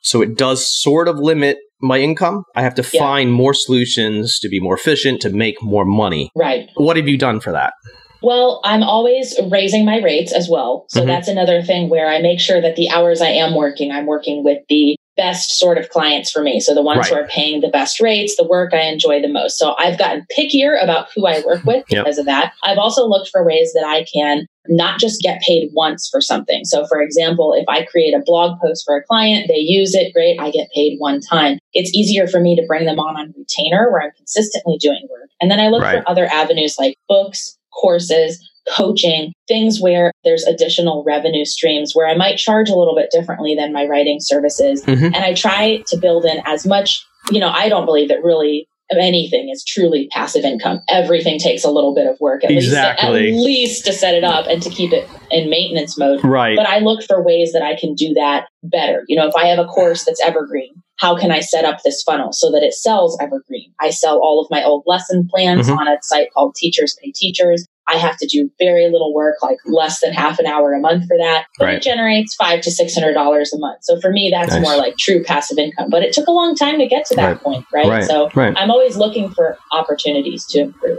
So 0.00 0.22
it 0.22 0.36
does 0.36 0.66
sort 0.82 1.06
of 1.08 1.18
limit 1.18 1.58
my 1.80 1.98
income. 1.98 2.44
I 2.56 2.62
have 2.62 2.74
to 2.76 2.88
yeah. 2.92 3.00
find 3.00 3.32
more 3.32 3.52
solutions 3.52 4.38
to 4.40 4.48
be 4.48 4.58
more 4.58 4.74
efficient, 4.74 5.20
to 5.22 5.30
make 5.30 5.56
more 5.62 5.84
money. 5.84 6.30
Right. 6.34 6.70
What 6.76 6.96
have 6.96 7.08
you 7.08 7.18
done 7.18 7.40
for 7.40 7.52
that? 7.52 7.74
Well, 8.22 8.62
I'm 8.64 8.82
always 8.82 9.38
raising 9.50 9.84
my 9.84 10.00
rates 10.00 10.32
as 10.32 10.48
well. 10.48 10.86
So 10.88 11.00
mm-hmm. 11.00 11.08
that's 11.08 11.28
another 11.28 11.62
thing 11.62 11.90
where 11.90 12.08
I 12.08 12.22
make 12.22 12.40
sure 12.40 12.60
that 12.62 12.74
the 12.76 12.88
hours 12.88 13.20
I 13.20 13.28
am 13.28 13.54
working, 13.54 13.92
I'm 13.92 14.06
working 14.06 14.42
with 14.42 14.60
the 14.70 14.96
best 15.16 15.58
sort 15.58 15.78
of 15.78 15.88
clients 15.90 16.30
for 16.30 16.42
me. 16.42 16.60
So 16.60 16.74
the 16.74 16.82
ones 16.82 16.98
right. 16.98 17.08
who 17.08 17.14
are 17.16 17.28
paying 17.28 17.60
the 17.60 17.68
best 17.68 18.00
rates, 18.00 18.36
the 18.36 18.46
work 18.46 18.74
I 18.74 18.82
enjoy 18.82 19.20
the 19.20 19.28
most. 19.28 19.58
So 19.58 19.74
I've 19.78 19.98
gotten 19.98 20.26
pickier 20.36 20.82
about 20.82 21.08
who 21.14 21.26
I 21.26 21.42
work 21.46 21.64
with 21.64 21.84
yep. 21.88 22.04
because 22.04 22.18
of 22.18 22.26
that. 22.26 22.52
I've 22.62 22.78
also 22.78 23.06
looked 23.06 23.28
for 23.28 23.46
ways 23.46 23.72
that 23.74 23.84
I 23.86 24.04
can 24.12 24.46
not 24.68 24.98
just 24.98 25.20
get 25.20 25.42
paid 25.42 25.70
once 25.72 26.08
for 26.10 26.20
something. 26.20 26.64
So 26.64 26.86
for 26.86 27.00
example, 27.00 27.54
if 27.56 27.64
I 27.68 27.84
create 27.84 28.14
a 28.14 28.22
blog 28.24 28.58
post 28.60 28.84
for 28.86 28.96
a 28.96 29.04
client, 29.04 29.46
they 29.48 29.58
use 29.58 29.94
it, 29.94 30.12
great, 30.12 30.40
I 30.40 30.50
get 30.50 30.68
paid 30.74 30.96
one 30.98 31.20
time. 31.20 31.58
It's 31.74 31.94
easier 31.94 32.26
for 32.26 32.40
me 32.40 32.56
to 32.56 32.66
bring 32.66 32.86
them 32.86 32.98
on 32.98 33.16
on 33.16 33.34
retainer 33.36 33.90
where 33.90 34.02
I'm 34.02 34.12
consistently 34.16 34.78
doing 34.78 35.06
work. 35.10 35.28
And 35.40 35.50
then 35.50 35.60
I 35.60 35.68
look 35.68 35.82
right. 35.82 36.02
for 36.02 36.08
other 36.08 36.26
avenues 36.26 36.76
like 36.78 36.96
books, 37.08 37.58
courses, 37.78 38.42
coaching, 38.68 39.32
things 39.48 39.80
where 39.80 40.12
there's 40.24 40.44
additional 40.44 41.04
revenue 41.04 41.44
streams 41.44 41.92
where 41.94 42.08
I 42.08 42.16
might 42.16 42.36
charge 42.36 42.68
a 42.68 42.76
little 42.76 42.94
bit 42.94 43.10
differently 43.10 43.54
than 43.54 43.72
my 43.72 43.86
writing 43.86 44.18
services. 44.20 44.84
Mm-hmm. 44.84 45.06
And 45.06 45.16
I 45.16 45.34
try 45.34 45.82
to 45.88 45.96
build 45.96 46.24
in 46.24 46.40
as 46.46 46.66
much, 46.66 47.04
you 47.30 47.40
know, 47.40 47.50
I 47.50 47.68
don't 47.68 47.86
believe 47.86 48.08
that 48.08 48.22
really 48.22 48.68
anything 48.90 49.48
is 49.50 49.64
truly 49.64 50.08
passive 50.12 50.44
income. 50.44 50.80
Everything 50.88 51.38
takes 51.38 51.64
a 51.64 51.70
little 51.70 51.94
bit 51.94 52.06
of 52.06 52.18
work, 52.20 52.44
at 52.44 52.50
exactly. 52.50 53.32
least 53.32 53.38
at 53.38 53.44
least 53.44 53.84
to 53.86 53.92
set 53.92 54.14
it 54.14 54.24
up 54.24 54.46
and 54.46 54.62
to 54.62 54.70
keep 54.70 54.92
it 54.92 55.08
in 55.30 55.50
maintenance 55.50 55.98
mode. 55.98 56.22
Right. 56.24 56.56
But 56.56 56.68
I 56.68 56.78
look 56.78 57.02
for 57.02 57.22
ways 57.22 57.52
that 57.52 57.62
I 57.62 57.76
can 57.78 57.94
do 57.94 58.12
that 58.14 58.48
better. 58.62 59.04
You 59.08 59.16
know, 59.16 59.26
if 59.26 59.34
I 59.34 59.46
have 59.46 59.58
a 59.58 59.64
course 59.64 60.04
that's 60.04 60.22
evergreen, 60.22 60.74
how 60.96 61.18
can 61.18 61.30
I 61.30 61.40
set 61.40 61.64
up 61.64 61.78
this 61.82 62.02
funnel 62.02 62.32
so 62.32 62.50
that 62.52 62.62
it 62.62 62.74
sells 62.74 63.18
evergreen? 63.20 63.72
I 63.80 63.90
sell 63.90 64.18
all 64.18 64.40
of 64.40 64.50
my 64.50 64.62
old 64.62 64.84
lesson 64.86 65.28
plans 65.28 65.68
mm-hmm. 65.68 65.78
on 65.78 65.88
a 65.88 65.96
site 66.02 66.32
called 66.32 66.54
Teachers 66.54 66.96
Pay 67.02 67.12
Teachers. 67.12 67.66
I 67.86 67.96
have 67.96 68.16
to 68.18 68.26
do 68.26 68.50
very 68.58 68.86
little 68.86 69.12
work, 69.14 69.36
like 69.42 69.58
less 69.66 70.00
than 70.00 70.12
half 70.12 70.38
an 70.38 70.46
hour 70.46 70.72
a 70.72 70.80
month 70.80 71.06
for 71.06 71.16
that. 71.18 71.46
But 71.58 71.64
right. 71.66 71.74
it 71.76 71.82
generates 71.82 72.34
five 72.34 72.62
to 72.62 72.70
six 72.70 72.94
hundred 72.94 73.14
dollars 73.14 73.52
a 73.52 73.58
month. 73.58 73.80
So 73.82 74.00
for 74.00 74.10
me, 74.10 74.30
that's 74.32 74.54
nice. 74.54 74.62
more 74.62 74.76
like 74.76 74.96
true 74.96 75.22
passive 75.22 75.58
income. 75.58 75.90
But 75.90 76.02
it 76.02 76.12
took 76.12 76.26
a 76.26 76.32
long 76.32 76.54
time 76.54 76.78
to 76.78 76.86
get 76.86 77.04
to 77.06 77.16
that 77.16 77.26
right. 77.26 77.40
point, 77.40 77.66
right? 77.72 77.86
right? 77.86 78.04
So 78.04 78.30
I'm 78.34 78.70
always 78.70 78.96
looking 78.96 79.30
for 79.30 79.58
opportunities 79.72 80.46
to 80.46 80.60
improve. 80.60 80.98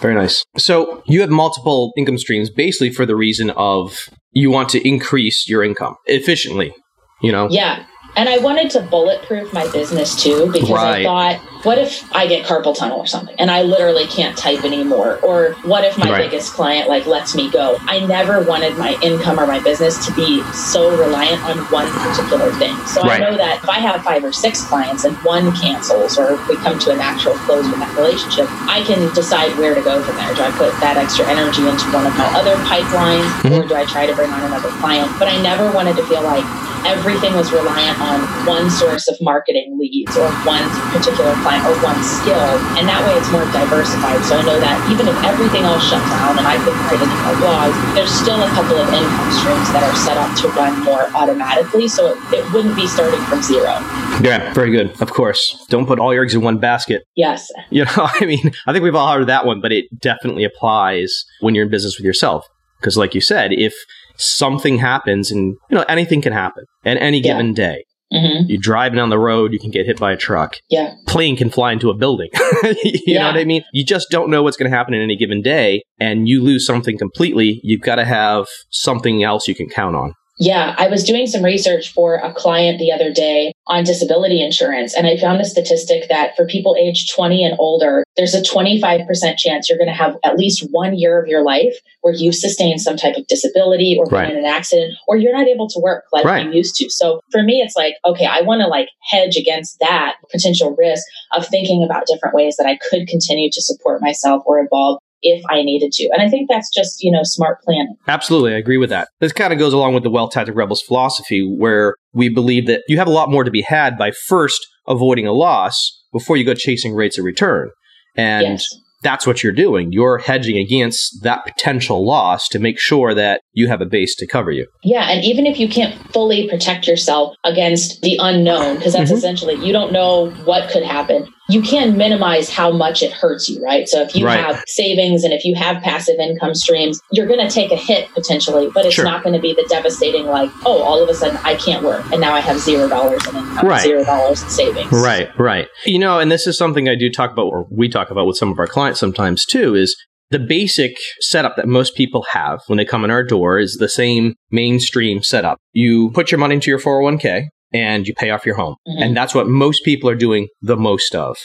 Very 0.00 0.14
nice. 0.14 0.44
So 0.58 1.02
you 1.06 1.20
have 1.22 1.30
multiple 1.30 1.92
income 1.96 2.18
streams 2.18 2.50
basically 2.50 2.90
for 2.90 3.06
the 3.06 3.16
reason 3.16 3.50
of 3.50 4.10
you 4.32 4.50
want 4.50 4.68
to 4.70 4.86
increase 4.86 5.48
your 5.48 5.64
income 5.64 5.96
efficiently, 6.04 6.74
you 7.22 7.32
know? 7.32 7.48
Yeah. 7.50 7.86
And 8.16 8.30
I 8.30 8.38
wanted 8.38 8.70
to 8.70 8.80
bulletproof 8.80 9.52
my 9.52 9.70
business 9.72 10.20
too 10.20 10.50
because 10.50 10.70
right. 10.70 11.00
I 11.00 11.04
thought, 11.04 11.64
what 11.64 11.78
if 11.78 12.10
I 12.14 12.26
get 12.26 12.46
carpal 12.46 12.74
tunnel 12.74 13.00
or 13.00 13.06
something 13.06 13.34
and 13.38 13.50
I 13.50 13.62
literally 13.62 14.06
can't 14.06 14.36
type 14.38 14.64
anymore? 14.64 15.18
Or 15.20 15.52
what 15.64 15.84
if 15.84 15.98
my 15.98 16.10
right. 16.10 16.30
biggest 16.30 16.54
client 16.54 16.88
like 16.88 17.04
lets 17.04 17.34
me 17.34 17.50
go? 17.50 17.76
I 17.82 18.06
never 18.06 18.42
wanted 18.42 18.78
my 18.78 18.96
income 19.02 19.38
or 19.38 19.46
my 19.46 19.60
business 19.60 20.06
to 20.06 20.14
be 20.14 20.42
so 20.52 20.96
reliant 20.96 21.42
on 21.44 21.58
one 21.70 21.90
particular 21.92 22.50
thing. 22.52 22.74
So 22.86 23.02
right. 23.02 23.20
I 23.20 23.30
know 23.30 23.36
that 23.36 23.62
if 23.62 23.68
I 23.68 23.80
have 23.80 24.02
five 24.02 24.24
or 24.24 24.32
six 24.32 24.64
clients 24.64 25.04
and 25.04 25.14
one 25.18 25.54
cancels 25.56 26.16
or 26.18 26.36
we 26.48 26.56
come 26.56 26.78
to 26.78 26.92
a 26.92 26.96
natural 26.96 27.34
close 27.44 27.68
with 27.68 27.80
that 27.80 27.94
relationship, 27.96 28.46
I 28.64 28.82
can 28.86 29.12
decide 29.14 29.58
where 29.58 29.74
to 29.74 29.82
go 29.82 30.02
from 30.02 30.16
there. 30.16 30.34
Do 30.34 30.42
I 30.42 30.50
put 30.52 30.72
that 30.80 30.96
extra 30.96 31.26
energy 31.26 31.68
into 31.68 31.84
one 31.92 32.06
of 32.06 32.16
my 32.16 32.26
other 32.32 32.56
pipelines 32.64 33.28
mm-hmm. 33.42 33.60
or 33.60 33.68
do 33.68 33.74
I 33.74 33.84
try 33.84 34.06
to 34.06 34.14
bring 34.14 34.30
on 34.30 34.40
another 34.44 34.70
client? 34.80 35.12
But 35.18 35.28
I 35.28 35.42
never 35.42 35.70
wanted 35.72 35.96
to 35.96 36.06
feel 36.06 36.22
like 36.22 36.44
everything 36.86 37.34
was 37.34 37.50
reliant 37.52 37.98
on 38.00 38.22
one 38.46 38.70
source 38.70 39.08
of 39.08 39.18
marketing 39.20 39.76
leads 39.78 40.16
or 40.16 40.30
one 40.46 40.62
particular 40.94 41.34
client 41.42 41.66
or 41.66 41.74
one 41.82 41.98
skill. 42.02 42.46
And 42.78 42.86
that 42.86 43.02
way 43.02 43.18
it's 43.18 43.30
more 43.34 43.44
diversified. 43.50 44.22
So 44.22 44.38
I 44.38 44.42
know 44.46 44.58
that 44.62 44.78
even 44.90 45.10
if 45.10 45.16
everything 45.26 45.66
else 45.66 45.82
shut 45.82 46.02
down 46.06 46.38
and 46.38 46.46
I 46.46 46.56
couldn't 46.62 46.78
write 46.86 47.02
any 47.02 47.18
more 47.26 47.36
blogs, 47.42 47.76
there's 47.98 48.14
still 48.14 48.38
a 48.38 48.50
couple 48.54 48.78
of 48.78 48.86
income 48.94 49.30
streams 49.34 49.68
that 49.74 49.82
are 49.82 49.96
set 49.98 50.16
up 50.16 50.30
to 50.40 50.48
run 50.54 50.78
more 50.86 51.10
automatically. 51.10 51.88
So 51.88 52.14
it, 52.14 52.18
it 52.32 52.52
wouldn't 52.52 52.76
be 52.76 52.86
starting 52.86 53.20
from 53.26 53.42
zero. 53.42 53.82
Yeah, 54.22 54.52
very 54.54 54.70
good. 54.70 54.94
Of 55.02 55.12
course. 55.12 55.66
Don't 55.68 55.86
put 55.86 55.98
all 55.98 56.14
your 56.14 56.22
eggs 56.22 56.34
in 56.34 56.40
one 56.40 56.58
basket. 56.58 57.04
Yes. 57.16 57.50
You 57.70 57.84
know, 57.84 57.92
I 57.96 58.24
mean, 58.24 58.52
I 58.66 58.72
think 58.72 58.82
we've 58.82 58.94
all 58.94 59.12
heard 59.12 59.26
that 59.26 59.44
one, 59.44 59.60
but 59.60 59.72
it 59.72 59.86
definitely 60.00 60.44
applies 60.44 61.24
when 61.40 61.54
you're 61.54 61.64
in 61.64 61.70
business 61.70 61.98
with 61.98 62.06
yourself. 62.06 62.46
Because, 62.80 62.96
like 62.96 63.14
you 63.14 63.22
said, 63.22 63.52
if 63.52 63.74
something 64.18 64.78
happens, 64.78 65.30
and 65.30 65.56
you 65.70 65.76
know 65.76 65.84
anything 65.88 66.22
can 66.22 66.32
happen 66.32 66.64
at 66.84 66.96
any 67.00 67.18
yeah. 67.18 67.32
given 67.32 67.54
day. 67.54 67.84
Mm-hmm. 68.12 68.48
You're 68.48 68.60
driving 68.60 68.96
down 68.96 69.08
the 69.08 69.18
road, 69.18 69.52
you 69.52 69.58
can 69.58 69.70
get 69.70 69.86
hit 69.86 69.98
by 69.98 70.12
a 70.12 70.16
truck. 70.16 70.58
Yeah. 70.70 70.94
Plane 71.08 71.36
can 71.36 71.50
fly 71.50 71.72
into 71.72 71.90
a 71.90 71.94
building. 71.94 72.28
you 72.62 73.00
yeah. 73.06 73.22
know 73.22 73.26
what 73.28 73.36
I 73.36 73.44
mean? 73.44 73.64
You 73.72 73.84
just 73.84 74.10
don't 74.10 74.30
know 74.30 74.42
what's 74.42 74.56
going 74.56 74.70
to 74.70 74.76
happen 74.76 74.94
in 74.94 75.02
any 75.02 75.16
given 75.16 75.42
day, 75.42 75.82
and 75.98 76.28
you 76.28 76.40
lose 76.42 76.64
something 76.64 76.96
completely. 76.98 77.60
You've 77.64 77.80
got 77.80 77.96
to 77.96 78.04
have 78.04 78.46
something 78.70 79.24
else 79.24 79.48
you 79.48 79.54
can 79.54 79.68
count 79.68 79.96
on. 79.96 80.14
Yeah, 80.38 80.74
I 80.76 80.88
was 80.88 81.02
doing 81.02 81.26
some 81.26 81.42
research 81.42 81.92
for 81.94 82.16
a 82.16 82.32
client 82.32 82.78
the 82.78 82.92
other 82.92 83.10
day 83.10 83.54
on 83.68 83.84
disability 83.84 84.42
insurance, 84.42 84.94
and 84.94 85.06
I 85.06 85.16
found 85.16 85.40
a 85.40 85.46
statistic 85.46 86.08
that 86.10 86.36
for 86.36 86.46
people 86.46 86.76
aged 86.78 87.10
20 87.14 87.42
and 87.42 87.56
older, 87.58 88.04
there's 88.16 88.34
a 88.34 88.42
25% 88.42 89.06
chance 89.38 89.68
you're 89.68 89.78
going 89.78 89.88
to 89.88 89.94
have 89.94 90.16
at 90.24 90.36
least 90.36 90.66
one 90.70 90.96
year 90.96 91.20
of 91.20 91.26
your 91.26 91.42
life 91.42 91.74
where 92.02 92.14
you've 92.14 92.34
sustained 92.34 92.82
some 92.82 92.96
type 92.96 93.16
of 93.16 93.26
disability 93.26 93.96
or 93.98 94.04
been 94.06 94.14
Right. 94.14 94.30
in 94.30 94.36
an 94.36 94.44
accident 94.44 94.94
or 95.08 95.16
you're 95.16 95.36
not 95.36 95.48
able 95.48 95.68
to 95.68 95.80
work 95.80 96.04
like 96.12 96.24
Right. 96.24 96.44
you 96.46 96.52
used 96.52 96.76
to. 96.76 96.90
So 96.90 97.20
for 97.32 97.42
me, 97.42 97.60
it's 97.62 97.76
like, 97.76 97.94
okay, 98.04 98.26
I 98.26 98.42
want 98.42 98.60
to 98.60 98.68
like 98.68 98.88
hedge 99.10 99.36
against 99.36 99.78
that 99.80 100.16
potential 100.30 100.74
risk 100.76 101.04
of 101.34 101.46
thinking 101.46 101.82
about 101.82 102.06
different 102.06 102.34
ways 102.34 102.56
that 102.58 102.66
I 102.66 102.78
could 102.90 103.08
continue 103.08 103.50
to 103.50 103.62
support 103.62 104.02
myself 104.02 104.42
or 104.46 104.60
evolve 104.60 104.98
if 105.22 105.42
I 105.50 105.62
needed 105.62 105.92
to. 105.92 106.08
And 106.12 106.22
I 106.22 106.28
think 106.28 106.48
that's 106.50 106.72
just, 106.74 107.02
you 107.02 107.10
know, 107.10 107.22
smart 107.22 107.60
planning. 107.62 107.94
Absolutely, 108.06 108.54
I 108.54 108.58
agree 108.58 108.78
with 108.78 108.90
that. 108.90 109.08
This 109.20 109.32
kind 109.32 109.52
of 109.52 109.58
goes 109.58 109.72
along 109.72 109.94
with 109.94 110.02
the 110.02 110.10
Wealth 110.10 110.32
Tactic 110.32 110.54
Rebels 110.54 110.82
philosophy, 110.82 111.42
where 111.42 111.94
we 112.12 112.28
believe 112.28 112.66
that 112.66 112.82
you 112.88 112.98
have 112.98 113.08
a 113.08 113.12
lot 113.12 113.30
more 113.30 113.44
to 113.44 113.50
be 113.50 113.62
had 113.62 113.96
by 113.98 114.10
first 114.10 114.66
avoiding 114.86 115.26
a 115.26 115.32
loss 115.32 115.76
before 116.12 116.36
you 116.36 116.44
go 116.44 116.54
chasing 116.54 116.94
rates 116.94 117.18
of 117.18 117.24
return. 117.24 117.70
And 118.16 118.46
yes. 118.46 118.74
that's 119.02 119.26
what 119.26 119.42
you're 119.42 119.52
doing. 119.52 119.92
You're 119.92 120.18
hedging 120.18 120.56
against 120.56 121.22
that 121.22 121.44
potential 121.44 122.06
loss 122.06 122.48
to 122.48 122.58
make 122.58 122.78
sure 122.78 123.12
that 123.14 123.40
you 123.52 123.68
have 123.68 123.80
a 123.80 123.86
base 123.86 124.14
to 124.16 124.26
cover 124.26 124.50
you. 124.50 124.66
Yeah, 124.82 125.10
and 125.10 125.24
even 125.24 125.44
if 125.46 125.58
you 125.58 125.68
can't 125.68 125.94
fully 126.12 126.48
protect 126.48 126.86
yourself 126.86 127.34
against 127.44 128.00
the 128.02 128.16
unknown, 128.20 128.76
because 128.76 128.94
that's 128.94 129.10
Mhm. 129.10 129.16
essentially 129.16 129.54
you 129.66 129.72
don't 129.72 129.92
know 129.92 130.30
what 130.44 130.70
could 130.70 130.84
happen, 130.84 131.28
you 131.48 131.62
can 131.62 131.96
minimize 131.96 132.50
how 132.50 132.72
much 132.72 133.02
it 133.02 133.12
hurts 133.12 133.48
you, 133.48 133.62
right? 133.62 133.88
So 133.88 134.02
if 134.02 134.14
you 134.14 134.24
Right. 134.26 134.38
have 134.40 134.62
savings 134.66 135.22
and 135.24 135.32
if 135.32 135.44
you 135.44 135.54
have 135.54 135.82
passive 135.82 136.18
income 136.18 136.54
streams, 136.54 137.00
you're 137.12 137.26
going 137.26 137.38
to 137.46 137.48
take 137.52 137.70
a 137.70 137.76
hit 137.76 138.08
potentially, 138.14 138.68
but 138.74 138.84
it's 138.84 138.94
Sure. 138.94 139.04
not 139.04 139.22
going 139.22 139.34
to 139.34 139.40
be 139.40 139.54
the 139.54 139.64
devastating 139.68 140.26
like, 140.26 140.50
oh, 140.64 140.82
all 140.82 141.02
of 141.02 141.08
a 141.08 141.14
sudden 141.14 141.38
I 141.44 141.54
can't 141.54 141.84
work 141.84 142.04
and 142.10 142.20
now 142.20 142.32
I 142.34 142.40
have 142.40 142.58
zero 142.58 142.88
dollars 142.88 143.24
in 143.28 143.36
income, 143.36 143.66
Right. 143.66 143.82
zero 143.82 144.04
dollars 144.04 144.42
in 144.42 144.48
savings. 144.50 144.90
Right, 144.92 145.28
right. 145.38 145.68
You 145.84 145.98
know, 145.98 146.18
and 146.18 146.30
this 146.32 146.46
is 146.46 146.58
something 146.58 146.88
I 146.88 146.94
do 146.96 147.10
talk 147.10 147.30
about, 147.32 147.46
or 147.46 147.66
we 147.70 147.88
talk 147.88 148.10
about 148.10 148.26
with 148.26 148.36
some 148.36 148.50
of 148.50 148.58
our 148.58 148.66
clients 148.66 148.98
sometimes 148.98 149.44
too, 149.44 149.74
is 149.74 149.94
the 150.32 150.38
basic 150.40 150.96
setup 151.20 151.54
that 151.54 151.68
most 151.68 151.94
people 151.94 152.26
have 152.32 152.58
when 152.66 152.78
they 152.78 152.84
come 152.84 153.04
in 153.04 153.10
our 153.12 153.22
door 153.22 153.60
is 153.60 153.76
the 153.78 153.88
same 153.88 154.34
mainstream 154.50 155.22
setup. 155.22 155.58
You 155.72 156.10
put 156.10 156.32
your 156.32 156.38
money 156.40 156.56
into 156.56 156.70
your 156.70 156.80
401k 156.80 157.44
and 157.76 158.06
you 158.06 158.14
pay 158.14 158.30
off 158.30 158.46
your 158.46 158.56
home. 158.56 158.76
Mhm. 158.88 159.02
And 159.02 159.16
that's 159.16 159.34
what 159.34 159.46
most 159.46 159.84
people 159.84 160.08
are 160.08 160.14
doing 160.14 160.48
the 160.62 160.76
most 160.76 161.14
of. 161.14 161.36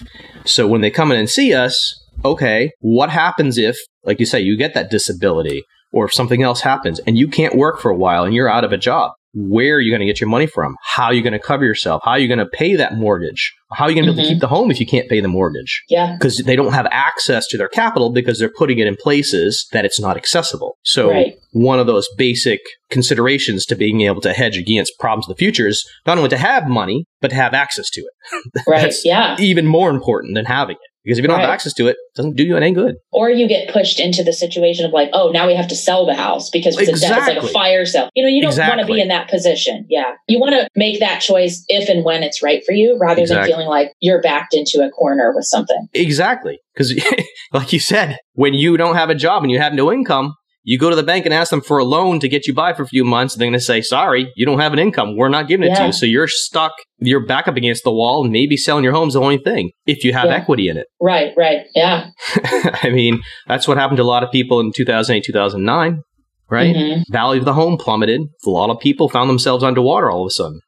So 0.45 0.67
when 0.67 0.81
they 0.81 0.91
come 0.91 1.11
in 1.11 1.19
and 1.19 1.29
see 1.29 1.53
us, 1.53 1.95
okay, 2.23 2.71
what 2.79 3.09
happens 3.09 3.57
if, 3.57 3.77
like 4.03 4.19
you 4.19 4.25
say, 4.25 4.39
you 4.39 4.57
get 4.57 4.73
that 4.73 4.89
disability 4.89 5.63
or 5.93 6.05
if 6.05 6.13
something 6.13 6.41
else 6.41 6.61
happens 6.61 6.99
and 6.99 7.17
you 7.17 7.27
can't 7.27 7.55
work 7.55 7.79
for 7.79 7.91
a 7.91 7.97
while 7.97 8.23
and 8.23 8.33
you're 8.33 8.49
out 8.49 8.63
of 8.63 8.71
a 8.71 8.77
job? 8.77 9.11
Where 9.33 9.75
are 9.75 9.79
you 9.79 9.91
going 9.91 10.01
to 10.01 10.05
get 10.05 10.19
your 10.19 10.29
money 10.29 10.47
from? 10.47 10.75
How 10.83 11.05
are 11.05 11.13
you 11.13 11.21
going 11.21 11.33
to 11.33 11.39
cover 11.39 11.63
yourself? 11.63 12.01
How 12.03 12.11
are 12.11 12.19
you 12.19 12.27
going 12.27 12.39
to 12.39 12.45
pay 12.45 12.75
that 12.75 12.95
mortgage? 12.95 13.53
How 13.71 13.85
are 13.85 13.89
you 13.89 13.95
going 13.95 14.05
to 14.05 14.11
be 14.11 14.13
able 14.13 14.17
to 14.17 14.21
mm-hmm. 14.23 14.33
keep 14.33 14.41
the 14.41 14.47
home 14.47 14.71
if 14.71 14.79
you 14.79 14.85
can't 14.85 15.07
pay 15.07 15.21
the 15.21 15.29
mortgage? 15.29 15.83
Yeah. 15.87 16.13
Because 16.13 16.39
they 16.39 16.55
don't 16.55 16.73
have 16.73 16.87
access 16.91 17.47
to 17.47 17.57
their 17.57 17.69
capital 17.69 18.11
because 18.11 18.39
they're 18.39 18.51
putting 18.57 18.79
it 18.79 18.87
in 18.87 18.97
places 18.97 19.67
that 19.71 19.85
it's 19.85 19.99
not 19.99 20.17
accessible. 20.17 20.77
So 20.83 21.09
Right. 21.11 21.35
one 21.51 21.79
of 21.79 21.87
those 21.87 22.07
basic 22.17 22.59
considerations 22.89 23.65
to 23.67 23.75
being 23.75 24.01
able 24.01 24.21
to 24.21 24.33
hedge 24.33 24.57
against 24.57 24.99
problems 24.99 25.27
in 25.27 25.31
the 25.31 25.37
future 25.37 25.67
is 25.67 25.87
not 26.05 26.17
only 26.17 26.29
to 26.29 26.37
have 26.37 26.67
money, 26.67 27.05
but 27.21 27.29
to 27.29 27.35
have 27.35 27.53
access 27.53 27.89
to 27.91 28.01
it. 28.01 28.07
Right. 28.67 28.81
That's 28.81 29.05
yeah. 29.05 29.35
even 29.39 29.65
more 29.65 29.89
important 29.89 30.35
than 30.35 30.45
having 30.45 30.75
it. 30.75 30.90
Because 31.03 31.17
if 31.17 31.23
you 31.23 31.27
don't 31.27 31.39
have 31.39 31.49
access 31.49 31.73
to 31.73 31.87
it, 31.87 31.91
it 31.91 32.15
doesn't 32.15 32.35
do 32.35 32.43
you 32.43 32.57
any 32.57 32.71
good. 32.73 32.95
Or 33.11 33.29
you 33.29 33.47
get 33.47 33.73
pushed 33.73 33.99
into 33.99 34.23
the 34.23 34.33
situation 34.33 34.85
of 34.85 34.91
like, 34.91 35.09
oh, 35.13 35.31
now 35.31 35.47
we 35.47 35.55
have 35.55 35.67
to 35.69 35.75
sell 35.75 36.05
the 36.05 36.13
house 36.13 36.49
because 36.49 36.77
it's, 36.77 36.89
a, 36.89 36.93
it's 36.93 37.27
like 37.27 37.37
a 37.37 37.47
fire 37.47 37.85
sale. 37.85 38.09
You 38.13 38.23
know, 38.23 38.29
you 38.29 38.41
don't 38.41 38.57
want 38.57 38.79
to 38.81 38.85
be 38.85 39.01
in 39.01 39.07
that 39.07 39.29
position. 39.29 39.85
Yeah. 39.89 40.13
You 40.27 40.39
want 40.39 40.53
to 40.53 40.67
make 40.75 40.99
that 40.99 41.19
choice 41.19 41.63
if 41.67 41.89
and 41.89 42.05
when 42.05 42.21
it's 42.21 42.43
right 42.43 42.63
for 42.65 42.73
you 42.73 42.97
rather 42.99 43.21
Exactly. 43.21 43.49
than 43.49 43.51
feeling 43.51 43.67
like 43.67 43.93
you're 43.99 44.21
backed 44.21 44.53
into 44.53 44.85
a 44.85 44.89
corner 44.91 45.33
with 45.35 45.45
something. 45.45 45.87
Exactly. 45.93 46.59
Because, 46.73 46.93
like 47.53 47.73
you 47.73 47.79
said, 47.79 48.17
when 48.33 48.53
you 48.53 48.77
don't 48.77 48.95
have 48.95 49.09
a 49.09 49.15
job 49.15 49.43
and 49.43 49.51
you 49.51 49.59
have 49.59 49.73
no 49.73 49.91
income, 49.91 50.35
you 50.63 50.77
go 50.77 50.89
to 50.89 50.95
the 50.95 51.03
bank 51.03 51.25
and 51.25 51.33
ask 51.33 51.49
them 51.49 51.61
for 51.61 51.79
a 51.79 51.83
loan 51.83 52.19
to 52.19 52.29
get 52.29 52.45
you 52.47 52.53
by 52.53 52.73
for 52.73 52.83
a 52.83 52.87
few 52.87 53.03
months. 53.03 53.35
They're 53.35 53.45
going 53.47 53.53
to 53.53 53.59
say, 53.59 53.81
sorry, 53.81 54.31
you 54.35 54.45
don't 54.45 54.59
have 54.59 54.73
an 54.73 54.79
income. 54.79 55.15
We're 55.17 55.29
not 55.29 55.47
giving 55.47 55.67
it 55.69 55.75
to 55.75 55.87
you. 55.87 55.91
So 55.91 56.05
you're 56.05 56.27
stuck. 56.27 56.73
You're 56.99 57.25
back 57.25 57.47
up 57.47 57.55
against 57.55 57.83
the 57.83 57.91
wall 57.91 58.23
and 58.23 58.31
maybe 58.31 58.57
selling 58.57 58.83
your 58.83 58.93
home 58.93 59.07
is 59.07 59.15
the 59.15 59.21
only 59.21 59.39
thing 59.39 59.71
if 59.87 60.03
you 60.03 60.13
have 60.13 60.25
Yeah. 60.25 60.35
equity 60.35 60.69
in 60.69 60.77
it. 60.77 60.85
Right. 61.01 61.31
Right. 61.35 61.61
Yeah. 61.73 62.09
I 62.83 62.89
mean, 62.91 63.21
that's 63.47 63.67
what 63.67 63.77
happened 63.77 63.97
to 63.97 64.03
a 64.03 64.05
lot 64.05 64.23
of 64.23 64.31
people 64.31 64.59
in 64.59 64.71
2008, 64.75 65.23
2009, 65.25 66.01
right? 66.49 66.75
Mhm. 66.75 67.03
Value 67.09 67.39
of 67.39 67.45
the 67.45 67.53
home 67.53 67.77
plummeted. 67.77 68.21
A 68.45 68.49
lot 68.49 68.69
of 68.69 68.79
people 68.79 69.09
found 69.09 69.29
themselves 69.31 69.63
underwater 69.63 70.11
all 70.11 70.21
of 70.23 70.27
a 70.27 70.31
sudden 70.31 70.59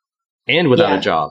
and 0.48 0.70
without 0.70 0.90
Yeah. 0.90 0.98
a 0.98 1.02
job. 1.02 1.30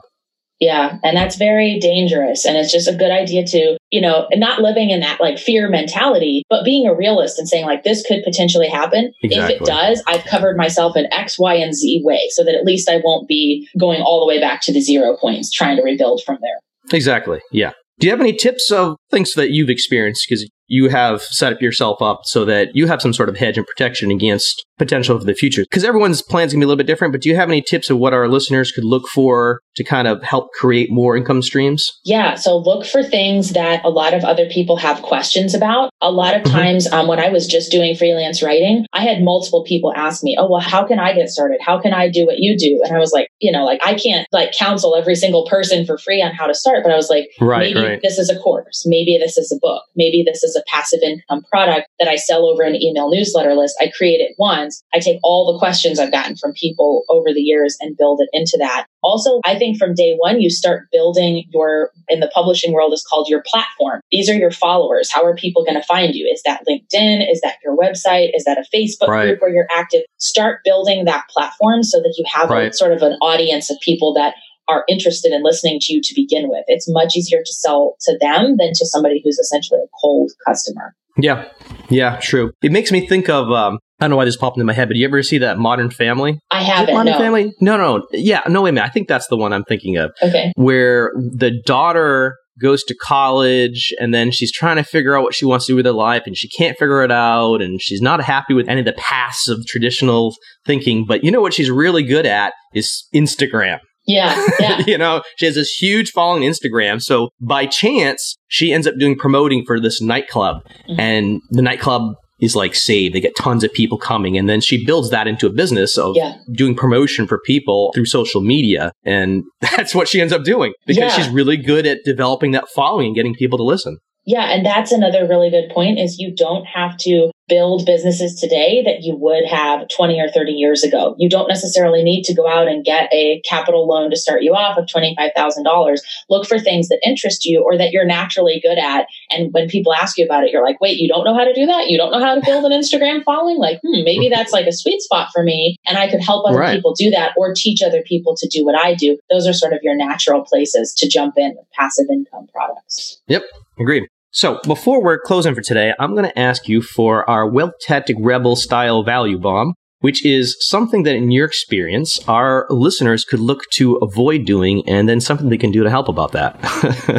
Yeah. 0.59 0.97
And 1.03 1.17
that's 1.17 1.35
very 1.35 1.79
dangerous. 1.79 2.45
And 2.45 2.55
it's 2.55 2.71
just 2.71 2.87
a 2.87 2.95
good 2.95 3.11
idea 3.11 3.45
to, 3.47 3.77
you 3.91 3.99
know, 3.99 4.27
not 4.33 4.61
living 4.61 4.91
in 4.91 5.01
that 5.01 5.19
like 5.19 5.37
fear 5.37 5.67
mentality, 5.69 6.43
but 6.49 6.63
being 6.63 6.87
a 6.87 6.95
realist 6.95 7.37
and 7.37 7.49
saying 7.49 7.65
like, 7.65 7.83
this 7.83 8.05
could 8.05 8.23
potentially 8.23 8.69
happen. 8.69 9.11
If 9.21 9.49
it 9.49 9.65
does, 9.65 10.01
I've 10.07 10.23
covered 10.23 10.55
myself 10.55 10.95
in 10.95 11.11
X, 11.11 11.37
Y, 11.37 11.55
and 11.55 11.75
Z 11.75 12.01
way 12.05 12.29
so 12.29 12.43
that 12.43 12.55
at 12.55 12.63
least 12.63 12.89
I 12.89 13.01
won't 13.03 13.27
be 13.27 13.67
going 13.77 14.01
all 14.01 14.21
the 14.21 14.27
way 14.27 14.39
back 14.39 14.61
to 14.61 14.73
the 14.73 14.79
zero 14.79 15.17
points 15.17 15.51
trying 15.51 15.75
to 15.77 15.83
rebuild 15.83 16.21
from 16.25 16.37
there. 16.41 16.95
Exactly. 16.97 17.41
Yeah. 17.51 17.71
Do 17.99 18.07
you 18.07 18.11
have 18.11 18.21
any 18.21 18.33
tips 18.33 18.71
of 18.71 18.97
things 19.11 19.33
that 19.33 19.51
you've 19.51 19.69
experienced? 19.69 20.25
Because 20.27 20.49
you 20.67 20.89
have 20.89 21.21
set 21.21 21.53
up 21.53 21.61
yourself 21.61 22.01
up 22.01 22.21
so 22.23 22.45
that 22.45 22.69
you 22.73 22.87
have 22.87 23.01
some 23.01 23.13
sort 23.13 23.29
of 23.29 23.37
hedge 23.37 23.57
and 23.57 23.67
protection 23.67 24.11
against 24.11 24.65
potential 24.79 25.17
for 25.19 25.25
the 25.25 25.33
future. 25.35 25.61
Because 25.63 25.83
everyone's 25.83 26.21
plans 26.21 26.51
can 26.51 26.59
be 26.59 26.63
a 26.63 26.67
little 26.67 26.77
bit 26.77 26.87
different, 26.87 27.11
but 27.13 27.21
do 27.21 27.29
you 27.29 27.35
have 27.35 27.49
any 27.49 27.61
tips 27.61 27.89
of 27.89 27.97
what 27.99 28.13
our 28.13 28.27
listeners 28.27 28.71
could 28.71 28.83
look 28.83 29.07
for 29.07 29.59
to 29.75 29.83
kind 29.83 30.07
of 30.07 30.23
help 30.23 30.47
create 30.59 30.89
more 30.91 31.15
income 31.15 31.41
streams? 31.41 31.91
Yeah. 32.05 32.35
So 32.35 32.57
look 32.57 32.85
for 32.85 33.03
things 33.03 33.51
that 33.53 33.83
a 33.85 33.89
lot 33.89 34.13
of 34.13 34.23
other 34.23 34.47
people 34.49 34.77
have 34.77 35.01
questions 35.01 35.53
about. 35.53 35.89
A 36.01 36.11
lot 36.11 36.35
of 36.35 36.41
Mhm. 36.43 36.51
times 36.51 36.91
um, 36.91 37.07
when 37.07 37.19
I 37.19 37.29
was 37.29 37.45
just 37.47 37.71
doing 37.71 37.95
freelance 37.95 38.41
writing, 38.41 38.85
I 38.93 39.01
had 39.03 39.21
multiple 39.21 39.63
people 39.63 39.93
ask 39.95 40.23
me, 40.23 40.35
Oh, 40.39 40.49
well, 40.49 40.61
how 40.61 40.83
can 40.85 40.99
I 40.99 41.13
get 41.13 41.29
started? 41.29 41.59
How 41.61 41.79
can 41.79 41.93
I 41.93 42.09
do 42.09 42.25
what 42.25 42.39
you 42.39 42.57
do? 42.57 42.81
And 42.83 42.95
I 42.95 42.99
was 42.99 43.11
like, 43.11 43.27
you 43.39 43.51
know, 43.51 43.63
like 43.65 43.79
I 43.85 43.93
can't 43.93 44.27
like 44.31 44.53
counsel 44.57 44.95
every 44.95 45.15
single 45.15 45.45
person 45.47 45.85
for 45.85 45.97
free 45.97 46.21
on 46.21 46.31
how 46.33 46.47
to 46.47 46.55
start, 46.55 46.79
but 46.83 46.91
I 46.91 46.95
was 46.95 47.09
like, 47.09 47.27
Right, 47.39 47.73
maybe 47.75 47.85
right. 47.87 47.99
this 48.01 48.17
is 48.17 48.29
a 48.29 48.37
course. 48.39 48.83
Maybe 48.87 49.17
this 49.19 49.37
is 49.37 49.51
a 49.51 49.59
book. 49.61 49.83
Maybe 49.95 50.23
this 50.25 50.43
is 50.43 50.52
a 50.55 50.63
passive 50.67 51.01
income 51.01 51.43
product 51.51 51.87
that 51.99 52.07
I 52.07 52.15
sell 52.15 52.45
over 52.45 52.63
an 52.63 52.75
email 52.75 53.09
newsletter 53.09 53.53
list. 53.53 53.75
I 53.81 53.91
create 53.95 54.19
it 54.21 54.35
once. 54.37 54.81
I 54.93 54.99
take 54.99 55.19
all 55.23 55.51
the 55.51 55.59
questions 55.59 55.99
I've 55.99 56.11
gotten 56.11 56.35
from 56.35 56.53
people 56.53 57.03
over 57.09 57.33
the 57.33 57.41
years 57.41 57.77
and 57.79 57.97
build 57.97 58.21
it 58.21 58.29
into 58.33 58.57
that. 58.59 58.85
Also, 59.01 59.41
I 59.43 59.57
think 59.57 59.77
from 59.77 59.93
day 59.95 60.15
one, 60.17 60.39
you 60.41 60.49
start 60.49 60.87
building 60.91 61.43
your, 61.51 61.91
in 62.07 62.21
the 62.21 62.31
publishing 62.33 62.71
world, 62.71 62.93
is 62.93 63.05
called 63.07 63.27
your 63.27 63.43
platform. 63.45 63.99
These 64.11 64.29
are 64.29 64.33
your 64.35 64.51
followers. 64.51 65.11
How 65.11 65.25
are 65.25 65.35
people 65.35 65.65
going 65.65 65.79
to 65.79 65.85
find 65.85 66.15
you? 66.15 66.29
Is 66.33 66.41
that 66.43 66.63
LinkedIn? 66.67 67.29
Is 67.29 67.41
that 67.41 67.55
your 67.63 67.75
website? 67.75 68.29
Is 68.33 68.45
that 68.45 68.57
a 68.57 68.65
Facebook 68.75 69.07
Right. 69.09 69.25
group 69.27 69.41
where 69.41 69.53
you're 69.53 69.67
active? 69.75 70.03
Start 70.19 70.59
building 70.63 71.05
that 71.05 71.25
platform 71.29 71.83
so 71.83 71.99
that 71.99 72.15
you 72.17 72.23
have 72.33 72.49
a, 72.49 72.71
sort 72.73 72.93
of 72.93 73.01
an 73.01 73.13
audience 73.21 73.69
of 73.69 73.77
people 73.81 74.13
that 74.13 74.35
are 74.69 74.83
interested 74.87 75.31
in 75.33 75.43
listening 75.43 75.79
to 75.81 75.93
you 75.93 76.01
to 76.03 76.13
begin 76.15 76.49
with. 76.49 76.63
It's 76.67 76.85
much 76.89 77.15
easier 77.15 77.39
to 77.39 77.53
sell 77.53 77.95
to 78.01 78.17
them 78.21 78.55
than 78.57 78.69
to 78.73 78.85
somebody 78.85 79.21
who's 79.23 79.37
essentially 79.37 79.79
a 79.83 79.87
cold 80.01 80.31
customer. 80.47 80.93
Yeah. 81.17 81.47
Yeah, 81.89 82.17
true. 82.21 82.51
It 82.63 82.71
makes 82.71 82.91
me 82.91 83.05
think 83.07 83.29
of, 83.29 83.51
um, 83.51 83.77
I 83.99 84.05
don't 84.05 84.11
know 84.11 84.15
why 84.17 84.25
this 84.25 84.35
popped 84.37 84.57
into 84.57 84.65
my 84.65 84.73
head, 84.73 84.87
but 84.87 84.97
you 84.97 85.05
ever 85.05 85.21
see 85.21 85.37
that 85.39 85.59
Modern 85.59 85.89
Family? 85.91 86.39
I 86.49 86.63
haven't. 86.63 86.95
Modern 86.95 87.13
No. 87.13 87.19
Family? 87.19 87.53
No, 87.61 87.77
no. 87.77 88.07
Yeah, 88.11 88.41
no, 88.47 88.61
wait 88.63 88.69
a 88.69 88.73
minute. 88.73 88.87
I 88.87 88.89
think 88.89 89.07
that's 89.07 89.27
the 89.27 89.37
one 89.37 89.53
I'm 89.53 89.63
thinking 89.63 89.97
of. 89.97 90.11
Okay. 90.23 90.51
where 90.55 91.11
the 91.15 91.51
daughter 91.65 92.35
goes 92.61 92.83
to 92.83 92.95
college 92.95 93.93
and 93.99 94.13
then 94.13 94.31
she's 94.31 94.51
trying 94.51 94.75
to 94.77 94.83
figure 94.83 95.17
out 95.17 95.23
what 95.23 95.33
she 95.33 95.45
wants 95.45 95.65
to 95.65 95.71
do 95.71 95.75
with 95.75 95.85
her 95.87 95.91
life 95.91 96.23
and 96.27 96.37
she 96.37 96.47
can't 96.49 96.77
figure 96.77 97.03
it 97.03 97.11
out 97.11 97.61
and 97.61 97.81
she's 97.81 98.01
not 98.01 98.21
happy 98.23 98.53
with 98.53 98.67
any 98.69 98.79
of 98.79 98.85
the 98.85 98.93
paths 98.93 99.47
of 99.49 99.65
traditional 99.65 100.35
thinking 100.63 101.03
but 101.07 101.23
you 101.23 101.31
know 101.31 101.41
what 101.41 101.51
she's 101.51 101.71
really 101.71 102.03
good 102.03 102.27
at 102.27 102.53
is 102.75 103.07
Instagram 103.15 103.79
Yeah. 104.05 104.45
Yeah. 104.59 104.81
you 104.87 104.97
know 104.97 105.21
she 105.37 105.45
has 105.45 105.55
this 105.55 105.69
huge 105.71 106.11
following 106.11 106.43
on 106.43 106.49
Instagram 106.49 107.01
so 107.01 107.29
by 107.41 107.65
chance 107.65 108.35
she 108.47 108.73
ends 108.73 108.85
up 108.87 108.95
doing 108.99 109.17
promoting 109.17 109.63
for 109.65 109.79
this 109.79 110.01
nightclub 110.01 110.57
Mhm. 110.89 110.99
and 110.99 111.41
the 111.51 111.61
nightclub 111.61 112.13
is 112.41 112.55
like 112.55 112.75
saved 112.75 113.15
they 113.15 113.21
get 113.21 113.35
tons 113.37 113.63
of 113.63 113.71
people 113.71 113.97
coming 113.97 114.37
and 114.37 114.49
then 114.49 114.59
she 114.59 114.83
builds 114.85 115.09
that 115.11 115.27
into 115.27 115.47
a 115.47 115.49
business 115.51 115.97
of 115.97 116.15
Yeah. 116.15 116.33
doing 116.53 116.75
promotion 116.75 117.25
for 117.27 117.39
people 117.45 117.91
through 117.93 118.05
social 118.05 118.41
media. 118.41 118.91
And 119.05 119.43
that's 119.61 119.95
what 119.95 120.07
she 120.09 120.19
ends 120.19 120.33
up 120.33 120.43
doing 120.43 120.73
because 120.85 120.99
Yeah. 120.99 121.09
she's 121.15 121.29
really 121.29 121.55
good 121.57 121.85
at 121.85 121.99
developing 122.03 122.51
that 122.51 122.65
following 122.75 123.07
and 123.07 123.15
getting 123.15 123.33
people 123.35 123.57
to 123.59 123.63
listen. 123.63 123.97
Yeah, 124.25 124.51
and 124.53 124.65
that's 124.65 124.93
another 124.93 125.27
really 125.27 125.49
good 125.49 125.69
point 125.69 125.99
is 125.99 126.17
you 126.17 126.33
don't 126.33 126.65
have 126.65 126.95
to 126.99 127.29
build 127.53 127.85
businesses 127.85 128.33
today 128.33 128.81
that 128.83 129.03
you 129.03 129.15
would 129.15 129.45
have 129.45 129.87
20 129.95 130.19
or 130.19 130.27
30 130.27 130.53
years 130.53 130.83
ago. 130.83 131.13
You 131.19 131.29
don't 131.29 131.47
necessarily 131.47 132.01
need 132.01 132.23
to 132.23 132.33
go 132.33 132.47
out 132.47 132.67
and 132.67 132.83
get 132.83 133.13
a 133.13 133.41
capital 133.47 133.87
loan 133.87 134.09
to 134.09 134.17
start 134.17 134.41
you 134.41 134.55
off 134.55 134.75
of 134.75 134.87
$25,000. 134.87 135.97
Look 136.29 136.47
for 136.47 136.57
things 136.57 136.89
that 136.89 136.99
interest 137.05 137.45
you 137.45 137.63
or 137.63 137.77
that 137.77 137.91
you're 137.91 138.07
naturally 138.07 138.59
good 138.59 138.79
at. 138.79 139.05
And 139.29 139.53
when 139.53 139.69
people 139.69 139.93
ask 139.93 140.17
you 140.17 140.25
about 140.25 140.45
it, 140.45 140.51
you're 140.51 140.63
like, 140.63 140.81
wait, 140.81 140.97
you 140.97 141.07
don't 141.07 141.25
know 141.25 141.37
how 141.37 141.43
to 141.43 141.53
do 141.53 141.67
that? 141.67 141.89
You 141.89 141.97
don't 141.99 142.11
know 142.11 142.25
how 142.25 142.33
to 142.33 142.41
build 142.43 142.65
an 142.65 142.71
Instagram 142.71 143.23
following? 143.23 143.57
Like, 143.57 143.79
hmm, 143.85 144.03
maybe 144.03 144.29
that's 144.29 144.51
like 144.51 144.65
a 144.65 144.73
sweet 144.73 145.01
spot 145.01 145.29
for 145.31 145.43
me. 145.43 145.77
And 145.85 145.95
I 145.95 146.09
could 146.09 146.21
help 146.21 146.47
other 146.47 146.57
right. 146.57 146.75
people 146.75 146.95
do 146.95 147.11
that 147.11 147.33
or 147.37 147.53
teach 147.53 147.83
other 147.83 148.01
people 148.01 148.35
to 148.37 148.47
do 148.47 148.65
what 148.65 148.75
I 148.75 148.95
do. 148.95 149.19
Those 149.29 149.45
are 149.45 149.53
sort 149.53 149.73
of 149.73 149.79
your 149.83 149.95
natural 149.95 150.43
places 150.43 150.91
to 150.95 151.07
jump 151.07 151.35
in 151.37 151.53
with 151.55 151.67
passive 151.77 152.07
income 152.11 152.47
products. 152.51 153.21
Yep. 153.27 153.43
Agreed. 153.79 154.07
So 154.35 154.59
before 154.65 155.03
we're 155.03 155.19
closing 155.19 155.53
for 155.53 155.61
today, 155.61 155.93
I'm 155.99 156.15
going 156.15 156.25
to 156.25 156.39
ask 156.39 156.67
you 156.67 156.81
for 156.81 157.29
our 157.29 157.47
Wealth 157.47 157.73
Tactic 157.79 158.17
Rebel 158.19 158.55
style 158.55 159.03
value 159.03 159.37
bomb, 159.37 159.75
which 159.99 160.25
is 160.25 160.57
something 160.59 161.03
that 161.03 161.15
in 161.15 161.29
your 161.29 161.45
experience, 161.45 162.19
our 162.27 162.65
listeners 162.71 163.25
could 163.25 163.39
look 163.39 163.69
to 163.73 163.97
avoid 163.97 164.45
doing 164.45 164.89
and 164.89 165.07
then 165.07 165.21
something 165.21 165.49
they 165.49 165.57
can 165.57 165.69
do 165.71 165.83
to 165.83 165.89
help 165.91 166.07
about 166.09 166.31
that. 166.31 166.57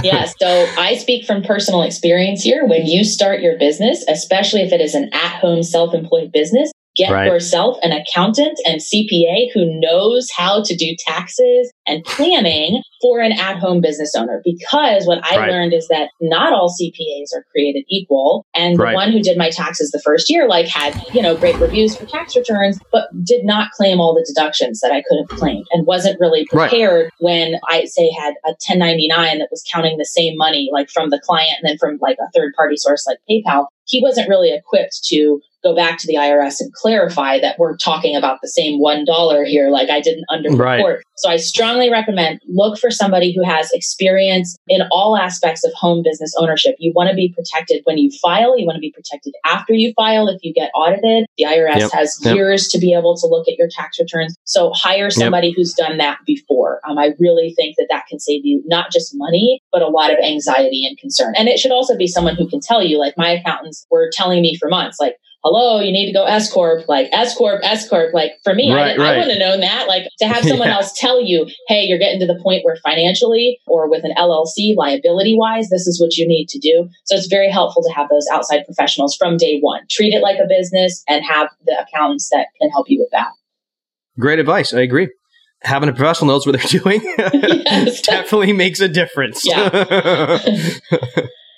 yeah. 0.04 0.24
So 0.24 0.66
I 0.76 0.96
speak 0.96 1.24
from 1.24 1.44
personal 1.44 1.82
experience 1.82 2.42
here. 2.42 2.66
When 2.66 2.84
you 2.84 3.04
start 3.04 3.40
your 3.42 3.56
business, 3.58 4.04
especially 4.08 4.62
if 4.62 4.72
it 4.72 4.80
is 4.80 4.96
an 4.96 5.08
at 5.12 5.38
home 5.38 5.62
self 5.62 5.94
employed 5.94 6.32
business, 6.32 6.72
Get 6.96 7.10
right. 7.10 7.26
yourself 7.26 7.76
an 7.82 7.92
accountant 7.92 8.58
and 8.66 8.80
CPA 8.80 9.52
who 9.52 9.80
knows 9.80 10.28
how 10.30 10.62
to 10.62 10.76
do 10.76 10.94
taxes 10.98 11.72
and 11.86 12.04
planning 12.04 12.82
for 13.00 13.20
an 13.20 13.32
at 13.32 13.58
home 13.58 13.80
business 13.80 14.14
owner. 14.14 14.40
Because 14.44 15.04
what 15.04 15.24
I 15.24 15.36
right. 15.36 15.50
learned 15.50 15.74
is 15.74 15.88
that 15.88 16.10
not 16.20 16.52
all 16.52 16.70
CPAs 16.70 17.36
are 17.36 17.44
created 17.50 17.84
equal. 17.88 18.46
And 18.54 18.78
the 18.78 18.92
one 18.92 19.12
who 19.12 19.20
did 19.20 19.36
my 19.36 19.50
taxes 19.50 19.90
the 19.90 20.00
first 20.00 20.30
year, 20.30 20.48
like 20.48 20.66
had, 20.66 20.94
you 21.12 21.20
know, 21.20 21.36
great 21.36 21.58
reviews 21.58 21.96
for 21.96 22.06
tax 22.06 22.36
returns, 22.36 22.78
but 22.92 23.08
did 23.24 23.44
not 23.44 23.72
claim 23.72 24.00
all 24.00 24.14
the 24.14 24.24
deductions 24.26 24.80
that 24.80 24.92
I 24.92 25.02
could 25.08 25.18
have 25.18 25.38
claimed 25.38 25.66
and 25.72 25.86
wasn't 25.86 26.20
really 26.20 26.46
prepared 26.46 27.10
when 27.18 27.56
I 27.68 27.84
say 27.84 28.10
had 28.10 28.34
a 28.46 28.50
1099 28.50 29.40
that 29.40 29.48
was 29.50 29.64
counting 29.70 29.98
the 29.98 30.04
same 30.04 30.36
money, 30.36 30.70
like 30.72 30.90
from 30.90 31.10
the 31.10 31.20
client 31.20 31.58
and 31.60 31.68
then 31.68 31.78
from 31.78 31.98
like 32.00 32.16
a 32.20 32.30
third 32.32 32.52
party 32.56 32.76
source 32.76 33.06
like 33.06 33.18
PayPal. 33.28 33.66
He 33.86 34.00
wasn't 34.00 34.30
really 34.30 34.54
equipped 34.54 35.04
to 35.08 35.40
go 35.64 35.74
back 35.74 35.98
to 35.98 36.06
the 36.06 36.14
IRS 36.14 36.60
and 36.60 36.72
clarify 36.74 37.40
that 37.40 37.58
we're 37.58 37.76
talking 37.76 38.14
about 38.14 38.40
the 38.42 38.48
same 38.48 38.80
$1 38.80 39.46
here, 39.46 39.70
like 39.70 39.90
I 39.90 40.00
didn't 40.00 40.24
underreport. 40.30 40.58
Right. 40.58 40.96
So 41.16 41.30
I 41.30 41.36
strongly 41.36 41.90
recommend 41.90 42.40
look 42.48 42.78
for 42.78 42.90
somebody 42.90 43.34
who 43.34 43.42
has 43.44 43.70
experience 43.72 44.56
in 44.68 44.82
all 44.90 45.16
aspects 45.16 45.64
of 45.64 45.72
home 45.72 46.02
business 46.02 46.34
ownership. 46.38 46.74
You 46.78 46.92
want 46.94 47.08
to 47.08 47.16
be 47.16 47.32
protected 47.34 47.82
when 47.84 47.98
you 47.98 48.10
file. 48.20 48.58
You 48.58 48.66
want 48.66 48.76
to 48.76 48.80
be 48.80 48.92
protected 48.92 49.32
after 49.44 49.72
you 49.72 49.92
file 49.94 50.28
if 50.28 50.40
you 50.42 50.52
get 50.52 50.70
audited. 50.74 51.26
The 51.38 51.44
IRS 51.44 51.78
yep. 51.78 51.92
has 51.92 52.18
yep. 52.22 52.34
years 52.34 52.68
to 52.68 52.78
be 52.78 52.92
able 52.92 53.16
to 53.16 53.26
look 53.26 53.48
at 53.48 53.56
your 53.56 53.68
tax 53.70 53.98
returns. 53.98 54.36
So 54.44 54.72
hire 54.74 55.10
somebody 55.10 55.48
yep. 55.48 55.56
who's 55.56 55.72
done 55.72 55.98
that 55.98 56.18
before. 56.26 56.80
Um, 56.88 56.98
I 56.98 57.12
really 57.18 57.54
think 57.54 57.76
that 57.76 57.86
that 57.90 58.06
can 58.08 58.18
save 58.18 58.44
you 58.44 58.62
not 58.66 58.90
just 58.92 59.12
money, 59.14 59.62
but 59.72 59.82
a 59.82 59.88
lot 59.88 60.12
of 60.12 60.18
anxiety 60.18 60.84
and 60.86 60.98
concern. 60.98 61.34
And 61.36 61.48
it 61.48 61.58
should 61.58 61.72
also 61.72 61.96
be 61.96 62.06
someone 62.06 62.36
who 62.36 62.48
can 62.48 62.60
tell 62.60 62.82
you, 62.82 62.98
like 62.98 63.14
my 63.16 63.30
accountants 63.30 63.86
were 63.90 64.10
telling 64.12 64.42
me 64.42 64.56
for 64.56 64.68
months, 64.68 64.98
like, 65.00 65.16
hello, 65.44 65.78
you 65.78 65.92
need 65.92 66.06
to 66.06 66.12
go 66.12 66.24
S 66.24 66.50
Corp, 66.50 66.88
like 66.88 67.08
S 67.12 67.36
Corp, 67.36 67.60
S 67.62 67.88
Corp. 67.88 68.14
Like 68.14 68.32
for 68.42 68.54
me, 68.54 68.72
right, 68.72 68.98
I, 68.98 69.02
right. 69.02 69.14
I 69.14 69.18
wouldn't 69.18 69.40
have 69.40 69.50
known 69.50 69.60
that. 69.60 69.86
Like 69.86 70.08
to 70.18 70.26
have 70.26 70.42
someone 70.42 70.68
yeah. 70.68 70.76
else 70.76 70.92
tell 70.98 71.22
you, 71.22 71.46
hey, 71.68 71.84
you're 71.84 71.98
getting 71.98 72.18
to 72.20 72.26
the 72.26 72.40
point 72.42 72.64
where 72.64 72.76
financially 72.82 73.60
or 73.66 73.88
with 73.88 74.04
an 74.04 74.12
LLC 74.16 74.74
liability 74.76 75.36
wise, 75.38 75.68
this 75.68 75.86
is 75.86 76.00
what 76.00 76.16
you 76.16 76.26
need 76.26 76.48
to 76.48 76.58
do. 76.58 76.88
So 77.04 77.16
it's 77.16 77.26
very 77.26 77.50
helpful 77.50 77.82
to 77.82 77.92
have 77.92 78.08
those 78.08 78.26
outside 78.32 78.64
professionals 78.64 79.14
from 79.14 79.36
day 79.36 79.58
one. 79.60 79.82
Treat 79.90 80.14
it 80.14 80.22
like 80.22 80.38
a 80.38 80.48
business 80.48 81.04
and 81.08 81.24
have 81.24 81.48
the 81.66 81.76
accountants 81.78 82.30
that 82.30 82.46
can 82.60 82.70
help 82.70 82.86
you 82.88 82.98
with 82.98 83.10
that. 83.12 83.28
Great 84.18 84.38
advice. 84.38 84.72
I 84.72 84.80
agree. 84.80 85.10
Having 85.62 85.90
a 85.90 85.92
professional 85.92 86.28
knows 86.28 86.46
what 86.46 86.58
they're 86.58 86.80
doing 86.80 87.00
definitely 88.02 88.52
makes 88.52 88.80
a 88.80 88.88
difference. 88.88 89.44
Yeah. 89.44 89.68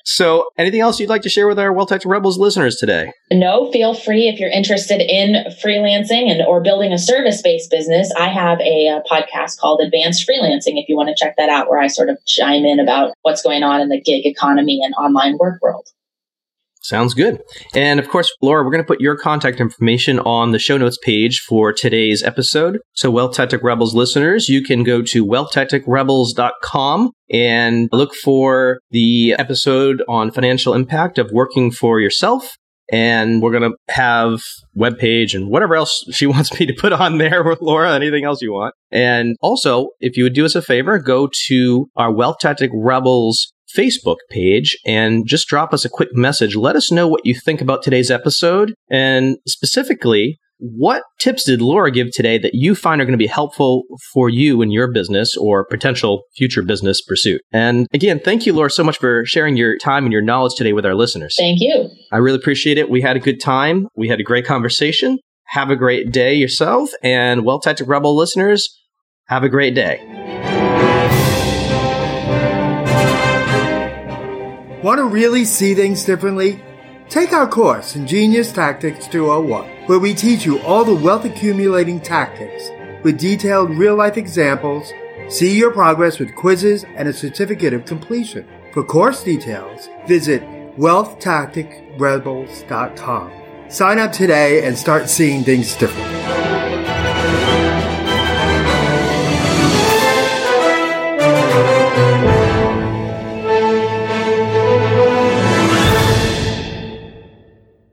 So, 0.08 0.44
anything 0.56 0.78
else 0.78 1.00
you'd 1.00 1.08
like 1.08 1.22
to 1.22 1.28
share 1.28 1.48
with 1.48 1.58
our 1.58 1.72
Wealth 1.72 1.88
Tactic 1.88 2.08
Rebels 2.08 2.38
listeners 2.38 2.76
today? 2.76 3.10
No, 3.32 3.72
feel 3.72 3.92
free 3.92 4.28
if 4.28 4.38
you're 4.38 4.48
interested 4.48 5.00
in 5.00 5.50
freelancing 5.60 6.30
and 6.30 6.42
or 6.42 6.60
building 6.60 6.92
a 6.92 6.98
service-based 6.98 7.68
business. 7.72 8.12
I 8.16 8.28
have 8.28 8.60
a, 8.60 8.86
a, 8.86 9.02
podcast 9.10 9.58
called 9.58 9.80
Advanced 9.80 10.24
Freelancing 10.24 10.80
if 10.80 10.88
you 10.88 10.96
want 10.96 11.08
to 11.08 11.14
check 11.16 11.34
that 11.38 11.48
out 11.48 11.68
where 11.68 11.80
I 11.80 11.88
sort 11.88 12.08
of 12.08 12.18
chime 12.24 12.64
in 12.64 12.78
about 12.78 13.14
what's 13.22 13.42
going 13.42 13.64
on 13.64 13.80
in 13.80 13.88
the 13.88 14.00
gig 14.00 14.24
economy 14.26 14.80
and 14.80 14.94
online 14.94 15.38
work 15.38 15.60
world. 15.60 15.88
Sounds 16.86 17.14
good. 17.14 17.42
And 17.74 17.98
of 17.98 18.08
course, 18.08 18.32
Laura, 18.40 18.62
we're 18.62 18.70
going 18.70 18.84
to 18.84 18.86
put 18.86 19.00
your 19.00 19.16
contact 19.16 19.60
information 19.60 20.20
on 20.20 20.52
the 20.52 20.58
show 20.60 20.76
notes 20.76 20.96
page 21.02 21.40
for 21.40 21.72
today's 21.72 22.22
episode. 22.22 22.78
So, 22.92 23.10
Wealth 23.10 23.34
Tactic 23.34 23.60
Rebels 23.64 23.92
listeners, 23.92 24.48
you 24.48 24.62
can 24.62 24.84
go 24.84 25.02
to 25.02 25.26
wealthtacticrebels.com 25.26 27.10
and 27.32 27.88
look 27.90 28.14
for 28.14 28.78
the 28.92 29.34
episode 29.36 30.04
on 30.08 30.30
financial 30.30 30.74
impact 30.74 31.18
of 31.18 31.32
working 31.32 31.72
for 31.72 31.98
yourself. 31.98 32.54
And 32.92 33.42
we're 33.42 33.50
going 33.50 33.68
to 33.68 33.76
have 33.92 34.42
webpage 34.78 35.34
and 35.34 35.50
whatever 35.50 35.74
else 35.74 36.04
she 36.12 36.26
wants 36.26 36.56
me 36.56 36.66
to 36.66 36.72
put 36.72 36.92
on 36.92 37.18
there 37.18 37.42
with 37.42 37.58
Laura, 37.62 37.92
anything 37.92 38.24
else 38.24 38.40
you 38.40 38.52
want. 38.52 38.76
And 38.92 39.34
also, 39.40 39.88
if 39.98 40.16
you 40.16 40.22
would 40.22 40.34
do 40.34 40.44
us 40.44 40.54
a 40.54 40.62
favor, 40.62 41.00
go 41.00 41.28
to 41.48 41.86
our 41.96 42.12
Wealth 42.12 42.36
Tactic 42.40 42.70
Rebels 42.72 43.52
Facebook 43.76 44.16
page 44.30 44.76
and 44.86 45.26
just 45.26 45.48
drop 45.48 45.72
us 45.72 45.84
a 45.84 45.90
quick 45.90 46.10
message. 46.12 46.56
Let 46.56 46.76
us 46.76 46.90
know 46.90 47.08
what 47.08 47.24
you 47.24 47.34
think 47.34 47.60
about 47.60 47.82
today's 47.82 48.10
episode 48.10 48.74
and 48.90 49.36
specifically 49.46 50.38
what 50.58 51.02
tips 51.18 51.44
did 51.44 51.60
Laura 51.60 51.90
give 51.90 52.10
today 52.12 52.38
that 52.38 52.54
you 52.54 52.74
find 52.74 53.00
are 53.00 53.04
going 53.04 53.12
to 53.12 53.18
be 53.18 53.26
helpful 53.26 53.84
for 54.12 54.30
you 54.30 54.62
in 54.62 54.70
your 54.70 54.90
business 54.90 55.36
or 55.36 55.66
potential 55.66 56.22
future 56.36 56.62
business 56.62 57.02
pursuit? 57.02 57.42
And 57.52 57.86
again, 57.92 58.20
thank 58.20 58.46
you, 58.46 58.52
Laura, 58.52 58.70
so 58.70 58.82
much 58.82 58.98
for 58.98 59.24
sharing 59.26 59.56
your 59.56 59.76
time 59.76 60.04
and 60.04 60.12
your 60.12 60.22
knowledge 60.22 60.54
today 60.56 60.72
with 60.72 60.86
our 60.86 60.94
listeners. 60.94 61.36
Thank 61.38 61.60
you. 61.60 61.90
I 62.10 62.18
really 62.18 62.38
appreciate 62.38 62.78
it. 62.78 62.88
We 62.88 63.02
had 63.02 63.16
a 63.16 63.20
good 63.20 63.40
time. 63.40 63.88
We 63.96 64.08
had 64.08 64.20
a 64.20 64.24
great 64.24 64.46
conversation. 64.46 65.18
Have 65.48 65.70
a 65.70 65.76
great 65.76 66.10
day 66.10 66.34
yourself. 66.34 66.90
And 67.02 67.44
Wealth 67.44 67.62
Tactic 67.62 67.86
Rebel 67.86 68.16
listeners, 68.16 68.68
have 69.26 69.44
a 69.44 69.48
great 69.48 69.74
day. 69.74 70.15
Want 74.86 74.98
to 74.98 75.04
really 75.04 75.44
see 75.44 75.74
things 75.74 76.04
differently? 76.04 76.62
Take 77.08 77.32
our 77.32 77.48
course, 77.48 77.96
Ingenious 77.96 78.52
Tactics 78.52 79.08
201, 79.08 79.88
where 79.88 79.98
we 79.98 80.14
teach 80.14 80.46
you 80.46 80.60
all 80.60 80.84
the 80.84 80.94
wealth 80.94 81.24
accumulating 81.24 81.98
tactics 81.98 82.70
with 83.02 83.18
detailed 83.18 83.70
real 83.70 83.96
life 83.96 84.16
examples. 84.16 84.92
See 85.28 85.58
your 85.58 85.72
progress 85.72 86.20
with 86.20 86.36
quizzes 86.36 86.84
and 86.94 87.08
a 87.08 87.12
certificate 87.12 87.74
of 87.74 87.84
completion. 87.84 88.46
For 88.72 88.84
course 88.84 89.24
details, 89.24 89.88
visit 90.06 90.44
wealthtacticrebels.com. 90.78 93.32
Sign 93.68 93.98
up 93.98 94.12
today 94.12 94.64
and 94.64 94.78
start 94.78 95.08
seeing 95.08 95.42
things 95.42 95.74
differently. 95.74 96.45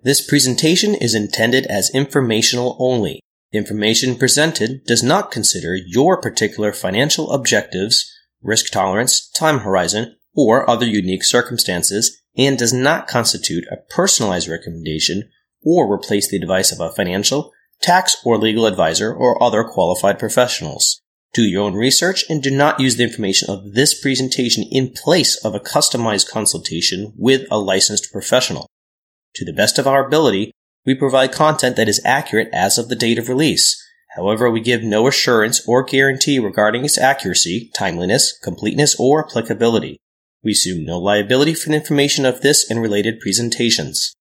This 0.04 0.20
presentation 0.20 0.96
is 0.96 1.16
intended 1.16 1.66
as 1.68 1.90
informational 1.96 2.76
only. 2.78 3.22
Information 3.54 4.18
presented 4.18 4.84
does 4.86 5.02
not 5.02 5.32
consider 5.32 5.78
your 5.78 6.20
particular 6.20 6.74
financial 6.74 7.32
objectives, 7.32 8.12
risk 8.42 8.70
tolerance, 8.70 9.30
time 9.30 9.60
horizon, 9.60 10.18
or 10.36 10.70
other 10.70 10.86
unique 10.86 11.24
circumstances, 11.24 12.22
and 12.36 12.58
does 12.58 12.74
not 12.74 13.08
constitute 13.08 13.64
a 13.72 13.78
personalized 13.94 14.50
recommendation 14.50 15.30
or 15.64 15.90
replace 15.90 16.30
the 16.30 16.36
advice 16.36 16.74
of 16.74 16.82
a 16.82 16.92
financial, 16.92 17.54
tax, 17.82 18.18
or 18.26 18.38
legal 18.38 18.66
advisor 18.66 19.14
or 19.14 19.42
other 19.42 19.64
qualified 19.64 20.20
professionals. 20.20 21.00
Do 21.34 21.44
your 21.44 21.64
own 21.64 21.76
research 21.76 22.26
and 22.30 22.44
do 22.44 22.52
not 22.52 22.82
use 22.82 22.98
the 22.98 23.04
information 23.04 23.50
of 23.50 23.74
this 23.74 23.98
presentation 23.98 24.66
in 24.70 24.92
place 24.92 25.38
of 25.46 25.56
a 25.56 25.62
customized 25.62 26.30
consultation 26.30 27.14
with 27.16 27.48
a 27.50 27.58
licensed 27.58 28.12
professional. 28.12 28.68
To 29.36 29.46
the 29.46 29.54
best 29.54 29.80
of 29.80 29.88
our 29.88 30.06
ability, 30.06 30.52
we 30.86 30.96
provide 30.96 31.32
content 31.32 31.76
that 31.76 31.90
is 31.90 32.02
accurate 32.06 32.50
as 32.54 32.78
of 32.78 32.90
the 32.90 32.96
date 32.96 33.18
of 33.18 33.30
release. 33.30 33.82
However, 34.16 34.52
we 34.52 34.62
give 34.62 34.84
no 34.84 35.08
assurance 35.08 35.68
or 35.68 35.84
guarantee 35.84 36.38
regarding 36.38 36.86
its 36.86 37.00
accuracy, 37.00 37.72
timeliness, 37.76 38.38
completeness, 38.44 38.96
or 39.00 39.26
applicability. 39.26 39.98
We 40.44 40.52
assume 40.52 40.86
no 40.86 41.00
liability 41.00 41.56
for 41.56 41.70
the 41.70 41.76
information 41.76 42.26
of 42.26 42.42
this 42.42 42.70
and 42.70 42.82
related 42.82 43.20
presentations. 43.20 44.14